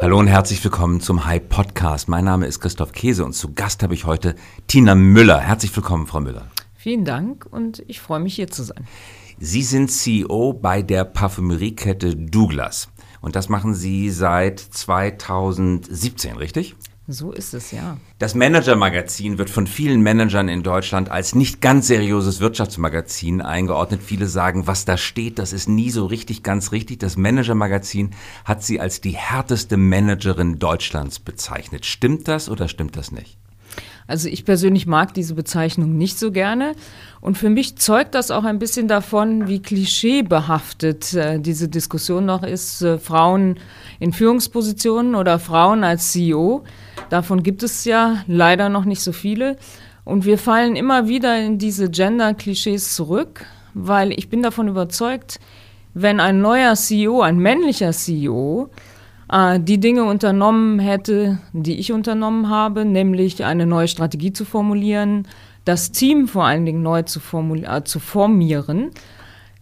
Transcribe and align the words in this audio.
Hallo 0.00 0.18
und 0.18 0.26
herzlich 0.26 0.62
willkommen 0.64 1.00
zum 1.00 1.24
Hype 1.24 1.48
Podcast. 1.48 2.08
Mein 2.08 2.24
Name 2.24 2.46
ist 2.46 2.60
Christoph 2.60 2.92
Käse 2.92 3.24
und 3.24 3.32
zu 3.32 3.52
Gast 3.54 3.82
habe 3.82 3.94
ich 3.94 4.04
heute 4.04 4.34
Tina 4.66 4.94
Müller. 4.94 5.40
Herzlich 5.40 5.74
willkommen, 5.74 6.06
Frau 6.06 6.20
Müller. 6.20 6.50
Vielen 6.74 7.04
Dank 7.04 7.46
und 7.50 7.82
ich 7.86 8.00
freue 8.00 8.20
mich 8.20 8.34
hier 8.34 8.48
zu 8.48 8.62
sein. 8.62 8.86
Sie 9.38 9.62
sind 9.62 9.90
CEO 9.90 10.52
bei 10.52 10.82
der 10.82 11.04
Parfümeriekette 11.04 12.16
Douglas 12.16 12.88
und 13.20 13.36
das 13.36 13.48
machen 13.48 13.74
Sie 13.74 14.10
seit 14.10 14.60
2017, 14.60 16.36
richtig? 16.36 16.74
So 17.12 17.30
ist 17.30 17.52
es, 17.52 17.72
ja. 17.72 17.98
Das 18.18 18.34
Manager-Magazin 18.34 19.36
wird 19.36 19.50
von 19.50 19.66
vielen 19.66 20.00
Managern 20.00 20.48
in 20.48 20.62
Deutschland 20.62 21.10
als 21.10 21.34
nicht 21.34 21.60
ganz 21.60 21.86
seriöses 21.86 22.40
Wirtschaftsmagazin 22.40 23.42
eingeordnet. 23.42 24.02
Viele 24.02 24.26
sagen, 24.26 24.66
was 24.66 24.86
da 24.86 24.96
steht, 24.96 25.38
das 25.38 25.52
ist 25.52 25.68
nie 25.68 25.90
so 25.90 26.06
richtig 26.06 26.42
ganz 26.42 26.72
richtig. 26.72 27.00
Das 27.00 27.18
Manager-Magazin 27.18 28.12
hat 28.46 28.62
sie 28.64 28.80
als 28.80 29.02
die 29.02 29.10
härteste 29.10 29.76
Managerin 29.76 30.58
Deutschlands 30.58 31.18
bezeichnet. 31.18 31.84
Stimmt 31.84 32.28
das 32.28 32.48
oder 32.48 32.66
stimmt 32.66 32.96
das 32.96 33.12
nicht? 33.12 33.36
Also 34.06 34.28
ich 34.28 34.44
persönlich 34.44 34.86
mag 34.86 35.14
diese 35.14 35.34
Bezeichnung 35.34 35.96
nicht 35.96 36.18
so 36.18 36.32
gerne. 36.32 36.74
Und 37.20 37.38
für 37.38 37.50
mich 37.50 37.76
zeugt 37.76 38.14
das 38.14 38.30
auch 38.30 38.44
ein 38.44 38.58
bisschen 38.58 38.88
davon, 38.88 39.48
wie 39.48 39.62
klischeebehaftet 39.62 41.14
äh, 41.14 41.38
diese 41.38 41.68
Diskussion 41.68 42.26
noch 42.26 42.42
ist. 42.42 42.82
Äh, 42.82 42.98
Frauen 42.98 43.58
in 44.00 44.12
Führungspositionen 44.12 45.14
oder 45.14 45.38
Frauen 45.38 45.84
als 45.84 46.12
CEO. 46.12 46.64
Davon 47.10 47.42
gibt 47.42 47.62
es 47.62 47.84
ja 47.84 48.24
leider 48.26 48.68
noch 48.68 48.84
nicht 48.84 49.02
so 49.02 49.12
viele. 49.12 49.56
Und 50.04 50.24
wir 50.24 50.38
fallen 50.38 50.74
immer 50.74 51.06
wieder 51.06 51.38
in 51.38 51.58
diese 51.58 51.88
Gender-Klischees 51.88 52.94
zurück, 52.94 53.46
weil 53.72 54.12
ich 54.12 54.28
bin 54.28 54.42
davon 54.42 54.66
überzeugt, 54.66 55.38
wenn 55.94 56.20
ein 56.20 56.40
neuer 56.40 56.74
CEO, 56.74 57.20
ein 57.20 57.38
männlicher 57.38 57.92
CEO, 57.92 58.70
äh, 59.32 59.58
die 59.58 59.80
Dinge 59.80 60.04
unternommen 60.04 60.78
hätte, 60.78 61.38
die 61.52 61.78
ich 61.78 61.92
unternommen 61.92 62.48
habe, 62.48 62.84
nämlich 62.84 63.44
eine 63.44 63.66
neue 63.66 63.88
Strategie 63.88 64.32
zu 64.32 64.44
formulieren, 64.44 65.26
das 65.64 65.90
Team 65.92 66.28
vor 66.28 66.44
allen 66.44 66.66
Dingen 66.66 66.82
neu 66.82 67.02
zu, 67.02 67.20
äh, 67.20 67.84
zu 67.84 67.98
formieren, 67.98 68.90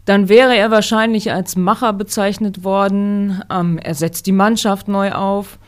dann 0.04 0.28
wäre 0.28 0.56
er 0.56 0.70
wahrscheinlich 0.70 1.32
als 1.32 1.56
Macher 1.56 1.92
bezeichnet 1.92 2.64
worden. 2.64 3.42
Ähm, 3.50 3.78
er 3.78 3.94
setzt 3.94 4.26
die 4.26 4.32
Mannschaft 4.32 4.88
neu 4.88 5.12
auf 5.12 5.58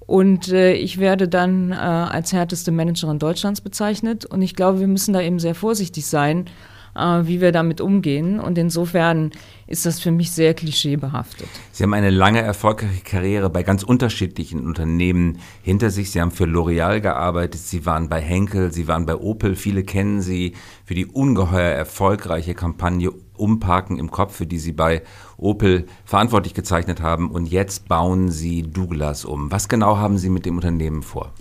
und 0.00 0.52
äh, 0.52 0.74
ich 0.74 0.98
werde 0.98 1.28
dann 1.28 1.72
äh, 1.72 1.76
als 1.76 2.32
härteste 2.32 2.72
Managerin 2.72 3.18
Deutschlands 3.18 3.60
bezeichnet. 3.60 4.26
Und 4.26 4.42
ich 4.42 4.54
glaube, 4.54 4.80
wir 4.80 4.86
müssen 4.86 5.14
da 5.14 5.20
eben 5.20 5.38
sehr 5.38 5.54
vorsichtig 5.54 6.06
sein, 6.06 6.46
wie 6.96 7.40
wir 7.40 7.52
damit 7.52 7.80
umgehen. 7.80 8.40
Und 8.40 8.58
insofern 8.58 9.30
ist 9.66 9.84
das 9.84 10.00
für 10.00 10.10
mich 10.10 10.30
sehr 10.30 10.54
klischeebehaftet. 10.54 11.48
Sie 11.72 11.82
haben 11.82 11.94
eine 11.94 12.10
lange 12.10 12.40
erfolgreiche 12.40 13.02
Karriere 13.02 13.50
bei 13.50 13.62
ganz 13.62 13.82
unterschiedlichen 13.82 14.64
Unternehmen 14.64 15.38
hinter 15.62 15.90
sich. 15.90 16.10
Sie 16.10 16.20
haben 16.20 16.30
für 16.30 16.44
L'Oreal 16.44 17.00
gearbeitet, 17.00 17.60
Sie 17.60 17.84
waren 17.84 18.08
bei 18.08 18.20
Henkel, 18.20 18.72
Sie 18.72 18.88
waren 18.88 19.06
bei 19.06 19.16
Opel. 19.16 19.56
Viele 19.56 19.82
kennen 19.82 20.20
Sie 20.20 20.54
für 20.84 20.94
die 20.94 21.06
ungeheuer 21.06 21.72
erfolgreiche 21.72 22.54
Kampagne 22.54 23.10
Umparken 23.34 23.98
im 23.98 24.10
Kopf, 24.10 24.36
für 24.36 24.46
die 24.46 24.58
Sie 24.58 24.72
bei 24.72 25.02
Opel 25.36 25.86
verantwortlich 26.04 26.54
gezeichnet 26.54 27.00
haben. 27.00 27.30
Und 27.30 27.46
jetzt 27.46 27.88
bauen 27.88 28.30
Sie 28.30 28.62
Douglas 28.62 29.24
um. 29.24 29.50
Was 29.52 29.68
genau 29.68 29.98
haben 29.98 30.18
Sie 30.18 30.30
mit 30.30 30.46
dem 30.46 30.56
Unternehmen 30.56 31.02
vor? 31.02 31.32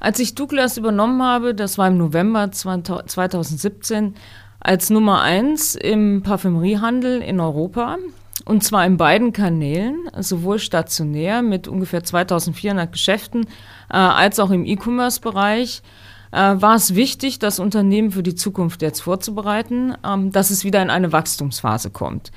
Als 0.00 0.20
ich 0.20 0.34
Douglas 0.34 0.76
übernommen 0.76 1.22
habe, 1.22 1.54
das 1.54 1.76
war 1.76 1.88
im 1.88 1.98
November 1.98 2.52
2017, 2.52 4.14
als 4.60 4.90
Nummer 4.90 5.22
eins 5.22 5.74
im 5.74 6.22
Parfümeriehandel 6.22 7.22
in 7.22 7.40
Europa. 7.40 7.96
Und 8.44 8.64
zwar 8.64 8.86
in 8.86 8.96
beiden 8.96 9.32
Kanälen, 9.32 10.08
sowohl 10.18 10.58
stationär 10.58 11.42
mit 11.42 11.68
ungefähr 11.68 12.02
2400 12.02 12.90
Geschäften 12.90 13.44
äh, 13.90 13.96
als 13.96 14.40
auch 14.40 14.50
im 14.50 14.64
E-Commerce-Bereich. 14.64 15.82
Äh, 16.30 16.36
war 16.36 16.74
es 16.74 16.94
wichtig, 16.94 17.38
das 17.38 17.58
Unternehmen 17.58 18.10
für 18.10 18.22
die 18.22 18.34
Zukunft 18.34 18.82
jetzt 18.82 19.00
vorzubereiten, 19.00 19.94
ähm, 20.04 20.30
dass 20.30 20.50
es 20.50 20.64
wieder 20.64 20.80
in 20.82 20.90
eine 20.90 21.12
Wachstumsphase 21.12 21.90
kommt. 21.90 22.30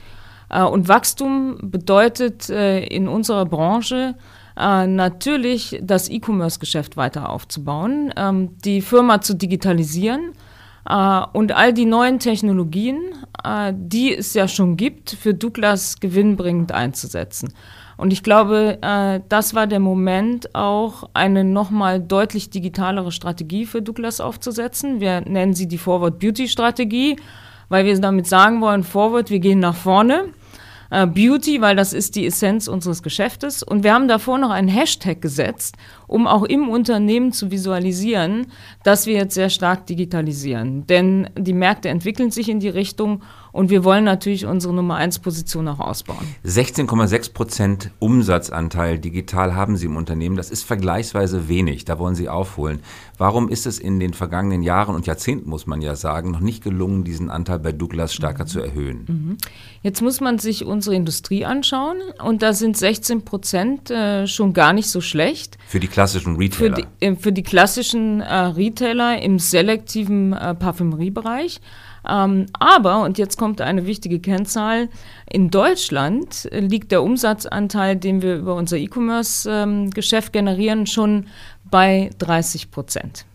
Äh, 0.50 0.64
und 0.64 0.88
Wachstum 0.88 1.58
bedeutet 1.62 2.50
äh, 2.50 2.84
in 2.84 3.08
unserer 3.08 3.46
Branche 3.46 4.16
äh, 4.58 4.88
natürlich 4.88 5.80
das 5.82 6.10
E-Commerce-Geschäft 6.10 6.98
weiter 6.98 7.30
aufzubauen, 7.30 8.14
ähm, 8.18 8.58
die 8.64 8.82
Firma 8.82 9.22
zu 9.22 9.34
digitalisieren 9.34 10.34
und 10.84 11.52
all 11.52 11.74
die 11.74 11.86
neuen 11.86 12.20
Technologien, 12.20 12.98
uh, 13.46 13.72
die 13.72 14.16
es 14.16 14.34
ja 14.34 14.48
schon 14.48 14.78
gibt, 14.78 15.12
für 15.12 15.34
Douglas 15.34 16.00
gewinnbringend 16.00 16.72
einzusetzen. 16.72 17.54
Und 17.98 18.12
ich 18.12 18.24
glaube, 18.24 18.80
uh, 18.84 19.24
das 19.30 19.54
war 19.54 19.68
der 19.68 19.80
Moment, 19.80 20.56
auch 20.56 21.10
eine 21.14 21.44
nochmal 21.44 22.00
deutlich 22.00 22.50
digitalere 22.50 23.12
Strategie 23.12 23.68
für 23.68 23.84
Douglas 23.84 24.20
aufzusetzen. 24.20 25.00
Wir 25.00 25.22
nennen 25.22 25.54
sie 25.54 25.68
die 25.68 25.78
Forward 25.78 26.18
Beauty 26.18 26.48
Strategie, 26.48 27.16
weil 27.70 27.86
wir 27.86 28.00
damit 28.00 28.26
sagen 28.26 28.60
wollen, 28.62 28.84
Forward, 28.84 29.30
wir 29.30 29.40
gehen 29.40 29.60
nach 29.60 29.76
vorne 29.76 30.30
äh, 30.92 31.08
Beauty, 31.08 31.62
weil 31.62 31.76
das 31.76 31.94
ist 31.94 32.16
die 32.16 32.28
Essenz 32.28 32.68
unseres 32.68 33.02
Geschäftes. 33.02 33.64
Und 33.64 33.84
wir 33.84 33.94
haben 33.94 34.08
davor 34.08 34.38
noch 34.38 34.52
einen 34.52 34.68
Hashtag 34.68 35.22
gesetzt, 35.22 35.78
um 36.08 36.28
auch 36.28 36.44
im 36.44 36.70
Unternehmen 36.70 37.32
zu 37.32 37.50
visualisieren, 37.50 38.48
dass 38.84 39.08
wir 39.08 39.16
jetzt 39.16 39.34
sehr 39.34 39.50
stark 39.50 39.88
digitalisieren. 39.88 40.86
Denn 40.86 41.30
die 41.38 41.54
Märkte 41.54 41.90
entwickeln 41.90 42.30
sich 42.30 42.50
in 42.50 42.60
die 42.60 42.70
Richtung 42.70 43.24
und 43.52 43.70
wir 43.70 43.84
wollen 43.84 44.04
natürlich 44.04 44.46
unsere 44.46 44.74
Nummer 44.74 44.96
1 44.96 45.20
Position 45.20 45.68
auch 45.68 45.80
ausbauen. 45.80 46.26
16,6 46.46 47.34
Prozent 47.34 47.92
Umsatzanteil 48.00 49.00
digital 49.00 49.56
haben 49.56 49.76
Sie 49.76 49.88
im 49.88 49.98
Unternehmen. 49.98 50.38
Das 50.38 50.50
ist 50.50 50.64
vergleichsweise 50.64 51.50
wenig. 51.50 51.86
Da 51.86 52.00
wollen 52.00 52.16
Sie 52.16 52.30
aufholen. 52.30 52.80
Warum 53.18 53.50
ist 53.50 53.66
es 53.66 53.78
in 53.78 54.00
den 54.00 54.14
vergangenen 54.14 54.64
Jahren 54.64 54.96
und 54.96 55.06
Jahrzehnten, 55.06 55.50
muss 55.50 55.68
man 55.68 55.82
ja 55.82 55.96
sagen, 55.96 56.32
noch 56.32 56.40
nicht 56.40 56.64
gelungen, 56.64 57.04
diesen 57.04 57.30
Anteil 57.30 57.60
bei 57.60 57.72
Douglas 57.72 58.14
stärker 58.14 58.46
mhm. 58.46 58.48
zu 58.48 58.60
erhöhen? 58.62 59.06
Mhm. 59.08 59.38
Jetzt 59.84 60.02
muss 60.02 60.22
man 60.22 60.40
sich 60.40 60.66
unsere 60.66 60.96
Industrie 60.96 61.46
anschauen 61.46 61.98
und 62.24 62.42
da 62.42 62.54
sind 62.54 62.78
16 62.78 63.24
Prozent 63.26 63.92
äh, 63.92 64.28
schon 64.28 64.54
gar 64.54 64.74
nicht 64.74 64.90
so 64.90 65.02
schlecht. 65.02 65.58
Für 65.68 65.80
die 65.80 65.88
klassischen 65.88 66.38
Retailer? 66.38 66.76
Für 66.76 66.84
die, 66.84 67.06
äh, 67.06 67.16
für 67.16 67.32
die 67.32 67.44
klassischen 67.44 68.22
äh, 68.22 68.34
Retailer 68.34 69.22
im 69.22 69.40
selektiven 69.40 70.32
Parfümeriebereich. 70.32 71.60
Ähm, 72.08 72.48
aber, 72.54 73.04
und 73.04 73.18
jetzt 73.18 73.38
kommt 73.38 73.62
eine 73.62 73.86
wichtige 73.86 74.20
Kennzahl, 74.20 74.90
in 75.30 75.50
Deutschland 75.50 76.50
liegt 76.52 76.92
der 76.92 77.04
Umsatzanteil, 77.04 77.96
den 77.96 78.22
wir 78.22 78.38
über 78.38 78.56
unser 78.56 78.78
E-Commerce-Geschäft 78.78 80.30
ähm, 80.30 80.32
generieren, 80.32 80.88
schon 80.88 81.28
bei 81.70 82.10
30 82.18 82.72
Prozent. 82.72 83.26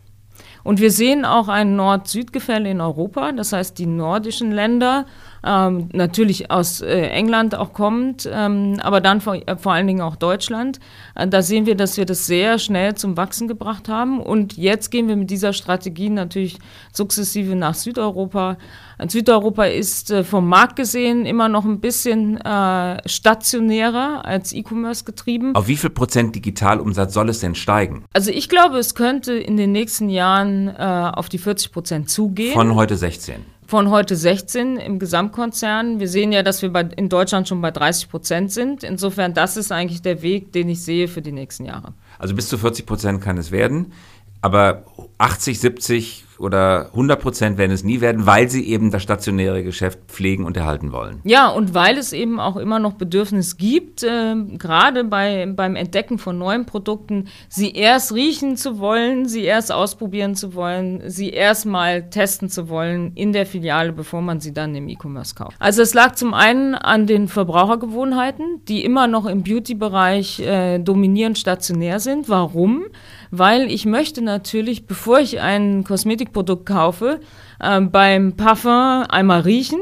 Und 0.66 0.81
wir 0.81 0.91
sehen 0.91 1.25
auch 1.25 1.47
ein 1.47 1.76
Nord-Süd-Gefälle 1.76 2.69
in 2.69 2.81
Europa. 2.81 3.31
Das 3.31 3.53
heißt, 3.53 3.78
die 3.78 3.87
nordischen 3.87 4.50
Länder 4.50 5.06
ähm, 5.47 5.89
natürlich 5.93 6.51
aus 6.51 6.81
äh, 6.81 7.09
England 7.09 7.55
auch 7.55 7.73
kommt, 7.73 8.29
ähm, 8.31 8.79
aber 8.83 9.01
dann 9.01 9.21
vor, 9.21 9.34
äh, 9.34 9.57
vor 9.57 9.73
allen 9.73 9.87
Dingen 9.87 10.01
auch 10.01 10.17
Deutschland. 10.17 10.81
Äh, 11.15 11.29
da 11.29 11.43
sehen 11.43 11.67
wir, 11.67 11.77
dass 11.77 11.97
wir 11.97 12.05
das 12.05 12.27
sehr 12.27 12.59
schnell 12.59 12.95
zum 12.97 13.17
Wachsen 13.17 13.47
gebracht 13.47 13.89
haben. 13.89 14.21
Und 14.21 14.56
jetzt 14.56 14.91
gehen 14.91 15.09
wir 15.09 15.17
mit 15.17 15.31
dieser 15.31 15.53
Strategie 15.53 16.11
natürlich 16.11 16.59
sukzessive 16.93 17.55
nach 17.55 17.75
Südeuropa. 17.75 18.59
Und 18.99 19.11
Südeuropa 19.11 19.65
ist 19.65 20.11
äh, 20.11 20.25
vom 20.25 20.49
Markt 20.49 20.77
gesehen 20.77 21.27
immer 21.27 21.49
noch 21.49 21.65
ein 21.65 21.81
bisschen 21.81 22.39
äh, 22.39 23.09
stationärer 23.09 24.25
als 24.25 24.53
E-Commerce 24.53 25.05
getrieben. 25.05 25.55
Auf 25.55 25.69
wie 25.69 25.77
viel 25.77 25.91
Prozent 25.91 26.35
Digitalumsatz 26.35 27.15
soll 27.15 27.29
es 27.29 27.41
denn 27.41 27.55
steigen? 27.55 28.05
Also 28.12 28.31
ich 28.31 28.49
glaube, 28.49 28.79
es 28.79 28.95
könnte 28.95 29.35
in 29.35 29.56
den 29.56 29.73
nächsten 29.73 30.09
Jahren 30.09 30.69
äh, 30.69 31.11
auf 31.15 31.29
die 31.29 31.39
40 31.39 31.73
Prozent 31.73 32.11
zugehen. 32.11 32.55
Von 32.55 32.75
heute 32.75 32.97
16 32.97 33.56
von 33.66 33.91
heute 33.91 34.16
16 34.16 34.77
im 34.77 34.99
Gesamtkonzern. 34.99 35.99
Wir 35.99 36.09
sehen 36.09 36.32
ja, 36.32 36.43
dass 36.43 36.62
wir 36.62 36.71
bei, 36.71 36.82
in 36.82 37.09
Deutschland 37.09 37.49
schon 37.49 37.60
bei 37.60 37.71
30 37.71 38.09
Prozent 38.09 38.53
sind. 38.53 38.84
Insofern, 38.84 39.34
das 39.34 39.56
ist 39.56 39.72
eigentlich 39.72 40.03
der 40.03 40.22
Weg, 40.22 40.53
den 40.53 40.69
ich 40.69 40.82
sehe 40.82 41.08
für 41.08 41.23
die 41.23 41.32
nächsten 41.32 41.64
Jahre. 41.64 41.93
Also 42.19 42.35
bis 42.35 42.49
zu 42.49 42.58
40 42.58 42.87
Prozent 42.87 43.20
kann 43.20 43.38
es 43.38 43.50
werden. 43.50 43.93
Aber 44.41 44.85
80, 45.19 45.58
70 45.58 46.25
oder 46.38 46.87
100 46.93 47.21
Prozent 47.21 47.59
werden 47.59 47.73
es 47.73 47.85
nie 47.85 48.00
werden, 48.00 48.27
weil 48.27 48.49
sie 48.49 48.67
eben 48.69 48.91
das 48.91 49.03
stationäre 49.03 49.62
Geschäft 49.62 49.99
pflegen 50.09 50.44
und 50.44 50.56
erhalten 50.56 50.93
wollen. 50.93 51.21
Ja, 51.25 51.49
und 51.49 51.75
weil 51.75 51.99
es 51.99 52.12
eben 52.12 52.41
auch 52.41 52.56
immer 52.56 52.79
noch 52.79 52.94
Bedürfnis 52.94 53.56
gibt, 53.56 54.03
äh, 54.03 54.35
gerade 54.59 55.05
bei, 55.05 55.47
beim 55.47 55.77
Entdecken 55.77 56.19
von 56.19 56.38
neuen 56.38 56.67
Produkten, 56.67 57.29
sie 57.49 57.73
erst 57.73 58.12
riechen 58.15 58.56
zu 58.56 58.79
wollen, 58.79 59.27
sie 59.29 59.44
erst 59.44 59.73
ausprobieren 59.73 60.35
zu 60.35 60.55
wollen, 60.55 61.03
sie 61.06 61.31
erst 61.31 61.67
mal 61.67 62.11
testen 62.11 62.49
zu 62.49 62.69
wollen 62.69 63.12
in 63.15 63.32
der 63.32 63.47
Filiale, 63.47 63.93
bevor 63.93 64.21
man 64.21 64.41
sie 64.41 64.53
dann 64.53 64.75
im 64.75 64.89
E-Commerce 64.89 65.35
kauft. 65.35 65.56
Also 65.59 65.82
es 65.82 65.94
lag 65.94 66.15
zum 66.15 66.35
einen 66.35 66.75
an 66.75 67.06
den 67.06 67.29
Verbrauchergewohnheiten, 67.29 68.62
die 68.69 68.85
immer 68.85 69.06
noch 69.06 69.27
im 69.27 69.43
Beauty-Bereich 69.43 70.41
äh, 70.41 70.79
dominierend 70.79 71.39
stationär 71.39 72.00
sind. 72.00 72.29
Warum? 72.29 72.85
Weil 73.31 73.70
ich 73.70 73.87
möchte 73.87 74.23
natürlich, 74.23 74.87
bevor 74.87 75.20
ich 75.20 75.40
ein 75.40 75.84
Kosmetik 75.84 76.17
Kosmetikprodukt 76.17 76.67
kaufe, 76.67 77.20
äh, 77.61 77.81
beim 77.81 78.37
Parfum 78.37 79.05
einmal 79.08 79.40
riechen, 79.40 79.81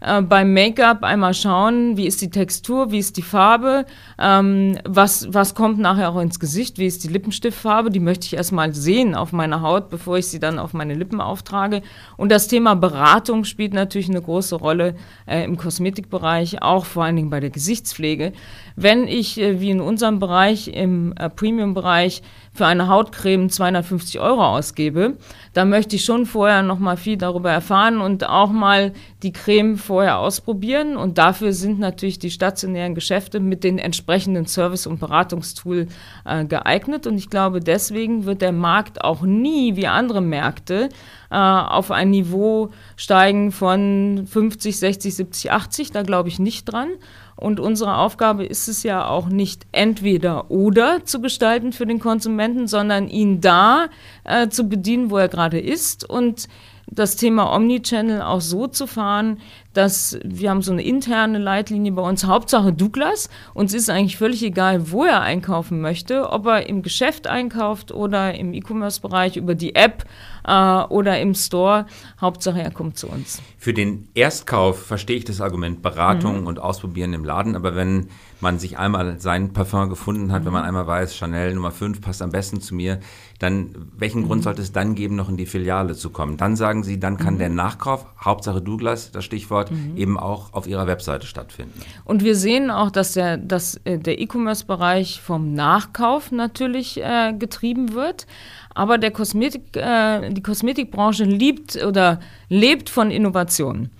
äh, 0.00 0.20
beim 0.20 0.52
Make-up 0.52 1.02
einmal 1.02 1.32
schauen, 1.32 1.96
wie 1.96 2.06
ist 2.06 2.20
die 2.20 2.30
Textur, 2.30 2.90
wie 2.90 2.98
ist 2.98 3.16
die 3.16 3.22
Farbe, 3.22 3.86
ähm, 4.18 4.78
was, 4.84 5.32
was 5.32 5.54
kommt 5.54 5.78
nachher 5.78 6.10
auch 6.10 6.20
ins 6.20 6.38
Gesicht, 6.38 6.78
wie 6.78 6.86
ist 6.86 7.04
die 7.04 7.08
Lippenstiftfarbe, 7.08 7.90
die 7.90 8.00
möchte 8.00 8.26
ich 8.26 8.34
erstmal 8.34 8.74
sehen 8.74 9.14
auf 9.14 9.32
meiner 9.32 9.62
Haut, 9.62 9.88
bevor 9.88 10.18
ich 10.18 10.26
sie 10.26 10.40
dann 10.40 10.58
auf 10.58 10.74
meine 10.74 10.94
Lippen 10.94 11.20
auftrage. 11.20 11.82
Und 12.16 12.30
das 12.30 12.48
Thema 12.48 12.74
Beratung 12.74 13.44
spielt 13.44 13.72
natürlich 13.72 14.10
eine 14.10 14.22
große 14.22 14.56
Rolle 14.56 14.96
äh, 15.26 15.44
im 15.44 15.56
Kosmetikbereich, 15.56 16.62
auch 16.62 16.84
vor 16.84 17.04
allen 17.04 17.16
Dingen 17.16 17.30
bei 17.30 17.40
der 17.40 17.50
Gesichtspflege. 17.50 18.32
Wenn 18.76 19.06
ich, 19.06 19.40
äh, 19.40 19.60
wie 19.60 19.70
in 19.70 19.80
unserem 19.80 20.18
Bereich, 20.18 20.68
im 20.68 21.14
äh, 21.16 21.30
Premium-Bereich, 21.30 22.22
für 22.52 22.66
eine 22.66 22.88
Hautcreme 22.88 23.50
250 23.50 24.20
Euro 24.20 24.44
ausgebe, 24.44 25.16
da 25.54 25.64
möchte 25.64 25.96
ich 25.96 26.04
schon 26.04 26.24
vorher 26.24 26.62
noch 26.62 26.78
mal 26.78 26.96
viel 26.96 27.16
darüber 27.16 27.50
erfahren 27.50 28.00
und 28.00 28.28
auch 28.28 28.52
mal 28.52 28.92
die 29.24 29.32
Creme 29.32 29.76
vorher 29.76 30.18
ausprobieren. 30.18 30.96
Und 30.96 31.18
dafür 31.18 31.52
sind 31.52 31.80
natürlich 31.80 32.20
die 32.20 32.30
stationären 32.30 32.94
Geschäfte 32.94 33.40
mit 33.40 33.64
den 33.64 33.78
entsprechenden 33.78 34.46
Service- 34.46 34.86
und 34.86 35.00
Beratungstool 35.00 35.88
äh, 36.24 36.44
geeignet. 36.44 37.08
Und 37.08 37.18
ich 37.18 37.28
glaube, 37.28 37.58
deswegen 37.58 38.24
wird 38.24 38.40
der 38.40 38.52
Markt 38.52 39.02
auch 39.02 39.22
nie 39.22 39.74
wie 39.74 39.88
andere 39.88 40.20
Märkte 40.20 40.90
äh, 41.32 41.36
auf 41.36 41.90
ein 41.90 42.10
Niveau 42.10 42.70
steigen 42.96 43.50
von 43.50 44.28
50, 44.30 44.78
60, 44.78 45.14
70, 45.16 45.50
80. 45.50 45.90
Da 45.90 46.02
glaube 46.02 46.28
ich 46.28 46.38
nicht 46.38 46.66
dran. 46.66 46.90
Und 47.36 47.60
unsere 47.60 47.96
Aufgabe 47.96 48.44
ist 48.44 48.68
es 48.68 48.82
ja 48.82 49.06
auch 49.06 49.28
nicht 49.28 49.66
entweder 49.72 50.50
oder 50.50 51.04
zu 51.04 51.20
gestalten 51.20 51.72
für 51.72 51.86
den 51.86 51.98
Konsumenten, 51.98 52.68
sondern 52.68 53.08
ihn 53.08 53.40
da 53.40 53.86
äh, 54.24 54.48
zu 54.48 54.68
bedienen, 54.68 55.10
wo 55.10 55.18
er 55.18 55.28
gerade 55.28 55.58
ist. 55.58 56.08
Und 56.08 56.48
das 56.86 57.16
Thema 57.16 57.54
Omnichannel 57.54 58.22
auch 58.22 58.40
so 58.40 58.66
zu 58.66 58.86
fahren, 58.86 59.38
dass 59.72 60.18
wir 60.22 60.50
haben 60.50 60.62
so 60.62 60.72
eine 60.72 60.82
interne 60.82 61.38
Leitlinie 61.38 61.92
bei 61.92 62.02
uns, 62.02 62.24
Hauptsache 62.24 62.72
Douglas. 62.72 63.28
Uns 63.54 63.74
ist 63.74 63.90
eigentlich 63.90 64.16
völlig 64.16 64.42
egal, 64.42 64.90
wo 64.92 65.04
er 65.04 65.20
einkaufen 65.22 65.80
möchte, 65.80 66.30
ob 66.30 66.46
er 66.46 66.68
im 66.68 66.82
Geschäft 66.82 67.26
einkauft 67.26 67.90
oder 67.90 68.34
im 68.34 68.54
E-Commerce-Bereich 68.54 69.36
über 69.36 69.54
die 69.54 69.74
App 69.74 70.04
äh, 70.46 70.52
oder 70.52 71.20
im 71.20 71.34
Store. 71.34 71.86
Hauptsache 72.20 72.62
er 72.62 72.70
kommt 72.70 72.98
zu 72.98 73.08
uns. 73.08 73.42
Für 73.58 73.74
den 73.74 74.08
Erstkauf 74.14 74.86
verstehe 74.86 75.16
ich 75.16 75.24
das 75.24 75.40
Argument 75.40 75.82
Beratung 75.82 76.42
mhm. 76.42 76.46
und 76.46 76.58
Ausprobieren 76.60 77.12
im 77.12 77.24
Laden, 77.24 77.56
aber 77.56 77.74
wenn 77.74 78.08
man 78.44 78.60
sich 78.60 78.78
einmal 78.78 79.18
sein 79.18 79.52
Parfum 79.52 79.88
gefunden 79.88 80.30
hat, 80.30 80.42
mhm. 80.42 80.46
wenn 80.46 80.52
man 80.52 80.64
einmal 80.64 80.86
weiß, 80.86 81.16
Chanel 81.16 81.54
Nummer 81.54 81.72
5 81.72 82.00
passt 82.00 82.22
am 82.22 82.30
besten 82.30 82.60
zu 82.60 82.74
mir, 82.74 83.00
dann 83.40 83.74
welchen 83.96 84.20
mhm. 84.22 84.26
Grund 84.26 84.42
sollte 84.44 84.62
es 84.62 84.70
dann 84.70 84.94
geben, 84.94 85.16
noch 85.16 85.28
in 85.28 85.36
die 85.36 85.46
Filiale 85.46 85.94
zu 85.94 86.10
kommen? 86.10 86.36
Dann 86.36 86.54
sagen 86.54 86.84
Sie, 86.84 87.00
dann 87.00 87.16
kann 87.16 87.34
mhm. 87.34 87.38
der 87.38 87.48
Nachkauf, 87.48 88.06
Hauptsache 88.22 88.62
Douglas, 88.62 89.10
das 89.10 89.24
Stichwort, 89.24 89.72
mhm. 89.72 89.96
eben 89.96 90.18
auch 90.18 90.52
auf 90.52 90.66
Ihrer 90.66 90.86
Webseite 90.86 91.26
stattfinden. 91.26 91.80
Und 92.04 92.22
wir 92.22 92.36
sehen 92.36 92.70
auch, 92.70 92.90
dass 92.90 93.14
der, 93.14 93.38
dass, 93.38 93.80
äh, 93.84 93.98
der 93.98 94.20
E-Commerce-Bereich 94.20 95.20
vom 95.20 95.54
Nachkauf 95.54 96.30
natürlich 96.30 97.02
äh, 97.02 97.32
getrieben 97.32 97.94
wird. 97.94 98.26
Aber 98.74 98.98
der 98.98 99.10
Kosmetik, 99.10 99.76
äh, 99.76 100.30
die 100.30 100.42
Kosmetikbranche 100.42 101.24
liebt 101.24 101.82
oder 101.82 102.20
lebt 102.48 102.90
von 102.90 103.10
Innovationen. 103.10 103.90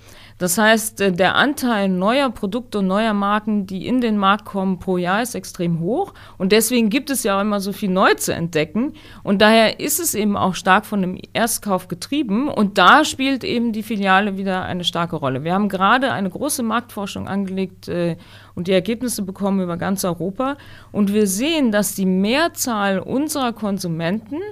Das 0.44 0.58
heißt, 0.58 1.00
äh, 1.00 1.10
der 1.10 1.36
Anteil 1.36 1.88
neuer 1.88 2.28
Produkte 2.28 2.80
und 2.80 2.86
neuer 2.86 3.14
Marken, 3.14 3.66
die 3.66 3.86
in 3.86 4.02
den 4.02 4.18
Markt 4.18 4.44
kommen 4.44 4.78
pro 4.78 4.98
Jahr, 4.98 5.22
ist 5.22 5.34
extrem 5.34 5.80
hoch. 5.80 6.12
Und 6.36 6.52
deswegen 6.52 6.90
gibt 6.90 7.08
es 7.08 7.22
ja 7.22 7.38
auch 7.38 7.40
immer 7.40 7.60
so 7.60 7.72
viel 7.72 7.88
neu 7.88 8.12
zu 8.12 8.34
entdecken. 8.34 8.92
Und 9.22 9.40
daher 9.40 9.80
ist 9.80 10.00
es 10.00 10.14
eben 10.14 10.36
auch 10.36 10.54
stark 10.54 10.84
von 10.84 11.00
dem 11.00 11.18
Erstkauf 11.32 11.88
getrieben. 11.88 12.48
Und 12.50 12.76
da 12.76 13.06
spielt 13.06 13.42
eben 13.42 13.72
die 13.72 13.82
Filiale 13.82 14.36
wieder 14.36 14.64
eine 14.64 14.84
starke 14.84 15.16
Rolle. 15.16 15.44
Wir 15.44 15.54
haben 15.54 15.70
gerade 15.70 16.12
eine 16.12 16.28
große 16.28 16.62
Marktforschung 16.62 17.26
angelegt 17.26 17.88
äh, 17.88 18.18
und 18.54 18.68
die 18.68 18.72
Ergebnisse 18.72 19.22
bekommen 19.22 19.62
über 19.62 19.78
ganz 19.78 20.04
Europa. 20.04 20.58
Und 20.92 21.14
wir 21.14 21.26
sehen, 21.26 21.72
dass 21.72 21.94
die 21.94 22.04
Mehrzahl 22.04 22.98
unserer 22.98 23.54
Konsumenten 23.54 24.42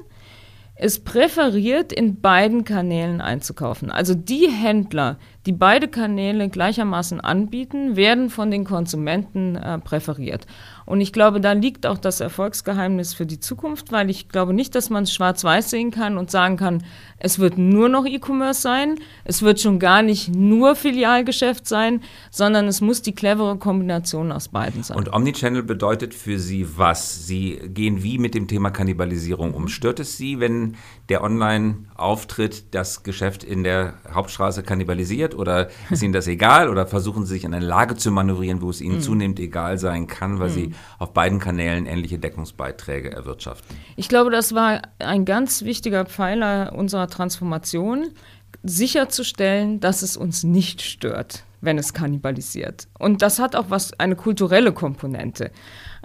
es 0.83 0.99
präferiert, 0.99 1.93
in 1.93 2.21
beiden 2.21 2.65
Kanälen 2.65 3.21
einzukaufen. 3.21 3.91
Also 3.91 4.15
die 4.15 4.49
Händler, 4.49 5.17
die 5.47 5.53
beide 5.53 5.89
Kanäle 5.89 6.49
gleichermaßen 6.49 7.21
anbieten, 7.21 7.97
werden 7.97 8.31
von 8.31 8.51
den 8.51 8.65
Konsumenten 8.65 9.57
äh, 9.57 9.79
präferiert. 9.79 10.47
Und 10.85 11.01
ich 11.01 11.13
glaube, 11.13 11.41
da 11.41 11.53
liegt 11.53 11.87
auch 11.87 11.99
das 11.99 12.21
Erfolgsgeheimnis 12.21 13.15
für 13.15 13.27
die 13.27 13.41
Zukunft, 13.41 13.93
weil 13.93 14.11
ich 14.11 14.29
glaube 14.29 14.53
nicht, 14.53 14.75
dass 14.75 14.91
man 14.91 15.05
es 15.05 15.13
schwarz-weiß 15.13 15.71
sehen 15.71 15.91
kann 15.91 16.19
und 16.19 16.31
sagen 16.31 16.57
kann, 16.57 16.85
es 17.19 17.39
wird 17.39 17.59
nur 17.59 17.89
noch 17.89 18.05
E-Commerce 18.05 18.61
sein, 18.61 18.97
es 19.25 19.43
wird 19.43 19.61
schon 19.61 19.79
gar 19.79 20.03
nicht 20.03 20.35
nur 20.35 20.75
Filialgeschäft 20.75 21.67
sein, 21.67 22.03
sondern 22.31 22.67
es 22.67 22.81
muss 22.81 23.03
die 23.03 23.15
clevere 23.15 23.57
Kombination 23.57 24.33
aus 24.33 24.49
beiden 24.49 24.83
sein. 24.83 24.97
Und 24.97 25.13
Omnichannel 25.13 25.63
bedeutet 25.63 26.15
für 26.15 26.39
Sie 26.39 26.67
was? 26.77 27.27
Sie 27.27 27.61
gehen 27.69 28.03
wie 28.03 28.19
mit 28.19 28.35
dem 28.35 28.49
Thema 28.49 28.71
Kannibalisierung 28.71 29.55
um? 29.55 29.69
Stört 29.69 30.01
es 30.01 30.17
Sie, 30.17 30.41
wenn 30.41 30.77
der 31.13 31.23
Online-Auftritt 31.23 32.75
das 32.75 33.03
Geschäft 33.03 33.45
in 33.45 33.65
der 33.65 33.99
Hauptstraße 34.11 34.63
kannibalisiert 34.63 35.35
oder 35.35 35.69
ist 35.91 36.03
Ihnen 36.03 36.15
das 36.15 36.27
egal 36.27 36.71
oder 36.71 36.87
versuchen 36.87 37.27
Sie 37.27 37.35
sich 37.35 37.45
in 37.45 37.53
eine 37.53 37.67
Lage 37.67 37.97
zu 37.97 38.11
manövrieren, 38.11 38.63
wo 38.63 38.71
es 38.71 38.81
Ihnen 38.81 38.97
mhm. 38.97 39.01
zunehmend 39.03 39.39
egal 39.39 39.77
sein 39.77 40.07
kann, 40.07 40.39
weil 40.39 40.49
mhm. 40.49 40.55
Sie 40.55 40.75
auf 40.99 41.13
beiden 41.13 41.39
Kanälen 41.39 41.85
ähnliche 41.85 42.19
Deckungsbeiträge 42.19 43.13
erwirtschaften? 43.13 43.77
Ich 43.97 44.09
glaube, 44.09 44.31
das 44.31 44.55
war 44.55 44.81
ein 45.01 45.27
ganz 45.27 45.65
wichtiger 45.65 46.07
Pfeiler 46.07 46.73
unserer 46.75 47.09
Transformation, 47.09 48.09
sicherzustellen, 48.63 49.81
dass 49.81 50.01
es 50.01 50.17
uns 50.17 50.45
nicht 50.45 50.81
stört, 50.81 51.45
wenn 51.63 51.79
es 51.79 51.95
kannibalisiert. 51.95 52.89
Und 52.99 53.23
das 53.23 53.39
hat 53.39 53.57
auch 53.57 53.67
was 53.71 53.99
eine 53.99 54.17
kulturelle 54.17 54.73
Komponente. 54.73 55.51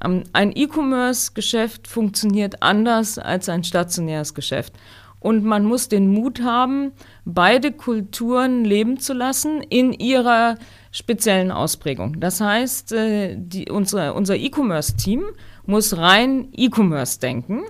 Ähm, 0.03 0.23
ein 0.31 0.55
E-Commerce-Geschäft 0.55 1.87
funktioniert 1.87 2.63
anders 2.63 3.17
als 3.17 3.49
ein 3.49 3.63
stationäres 3.63 4.33
Geschäft. 4.33 4.73
Und 5.19 5.43
man 5.43 5.65
muss 5.65 5.89
den 5.89 6.13
Mut 6.13 6.41
haben, 6.41 6.91
beide 7.25 7.71
Kulturen 7.71 8.63
leben 8.63 8.99
zu 8.99 9.13
lassen 9.13 9.61
in 9.63 9.91
ihrer 9.91 10.55
speziellen 10.91 11.51
Ausprägung. 11.51 12.19
Das 12.19 12.39
heißt, 12.39 12.93
äh, 12.93 13.35
die, 13.35 13.69
unsere, 13.69 14.13
unser 14.13 14.35
E-Commerce-Team 14.35 15.23
muss 15.65 15.97
rein 15.97 16.49
E-Commerce 16.53 17.19
denken 17.19 17.63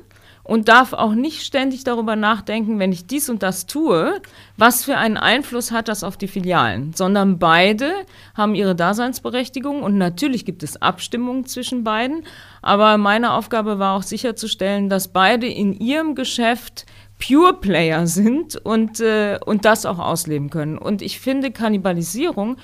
und 0.47 0.69
darf 0.69 0.93
auch 0.93 1.13
nicht 1.13 1.41
ständig 1.41 1.83
darüber 1.83 2.15
nachdenken, 2.15 2.79
wenn 2.79 2.93
ich 2.93 3.05
dies 3.05 3.29
und 3.29 3.43
das 3.43 3.65
tue, 3.65 4.21
was 4.55 4.85
für 4.85 4.97
einen 4.97 5.17
Einfluss 5.17 5.71
hat 5.71 5.89
das 5.89 6.03
auf 6.03 6.15
die 6.15 6.29
Filialen, 6.29 6.93
sondern 6.93 7.37
beide 7.37 7.91
haben 8.33 8.55
ihre 8.55 8.73
Daseinsberechtigung 8.73 9.83
und 9.83 9.97
natürlich 9.97 10.45
gibt 10.45 10.63
es 10.63 10.81
Abstimmungen 10.81 11.45
zwischen 11.45 11.83
beiden, 11.83 12.23
aber 12.61 12.97
meine 12.97 13.33
Aufgabe 13.33 13.77
war 13.77 13.97
auch 13.97 14.03
sicherzustellen, 14.03 14.89
dass 14.89 15.09
beide 15.09 15.47
in 15.47 15.73
ihrem 15.73 16.15
Geschäft 16.15 16.85
Pure 17.19 17.55
Player 17.55 18.05
sind 18.05 18.55
und, 18.57 18.99
äh, 18.99 19.39
und 19.43 19.65
das 19.65 19.85
auch 19.85 19.97
ausleben 19.97 20.49
können. 20.49 20.77
Und 20.77 21.01
ich 21.01 21.19
finde, 21.19 21.51
Kannibalisierung 21.51 22.57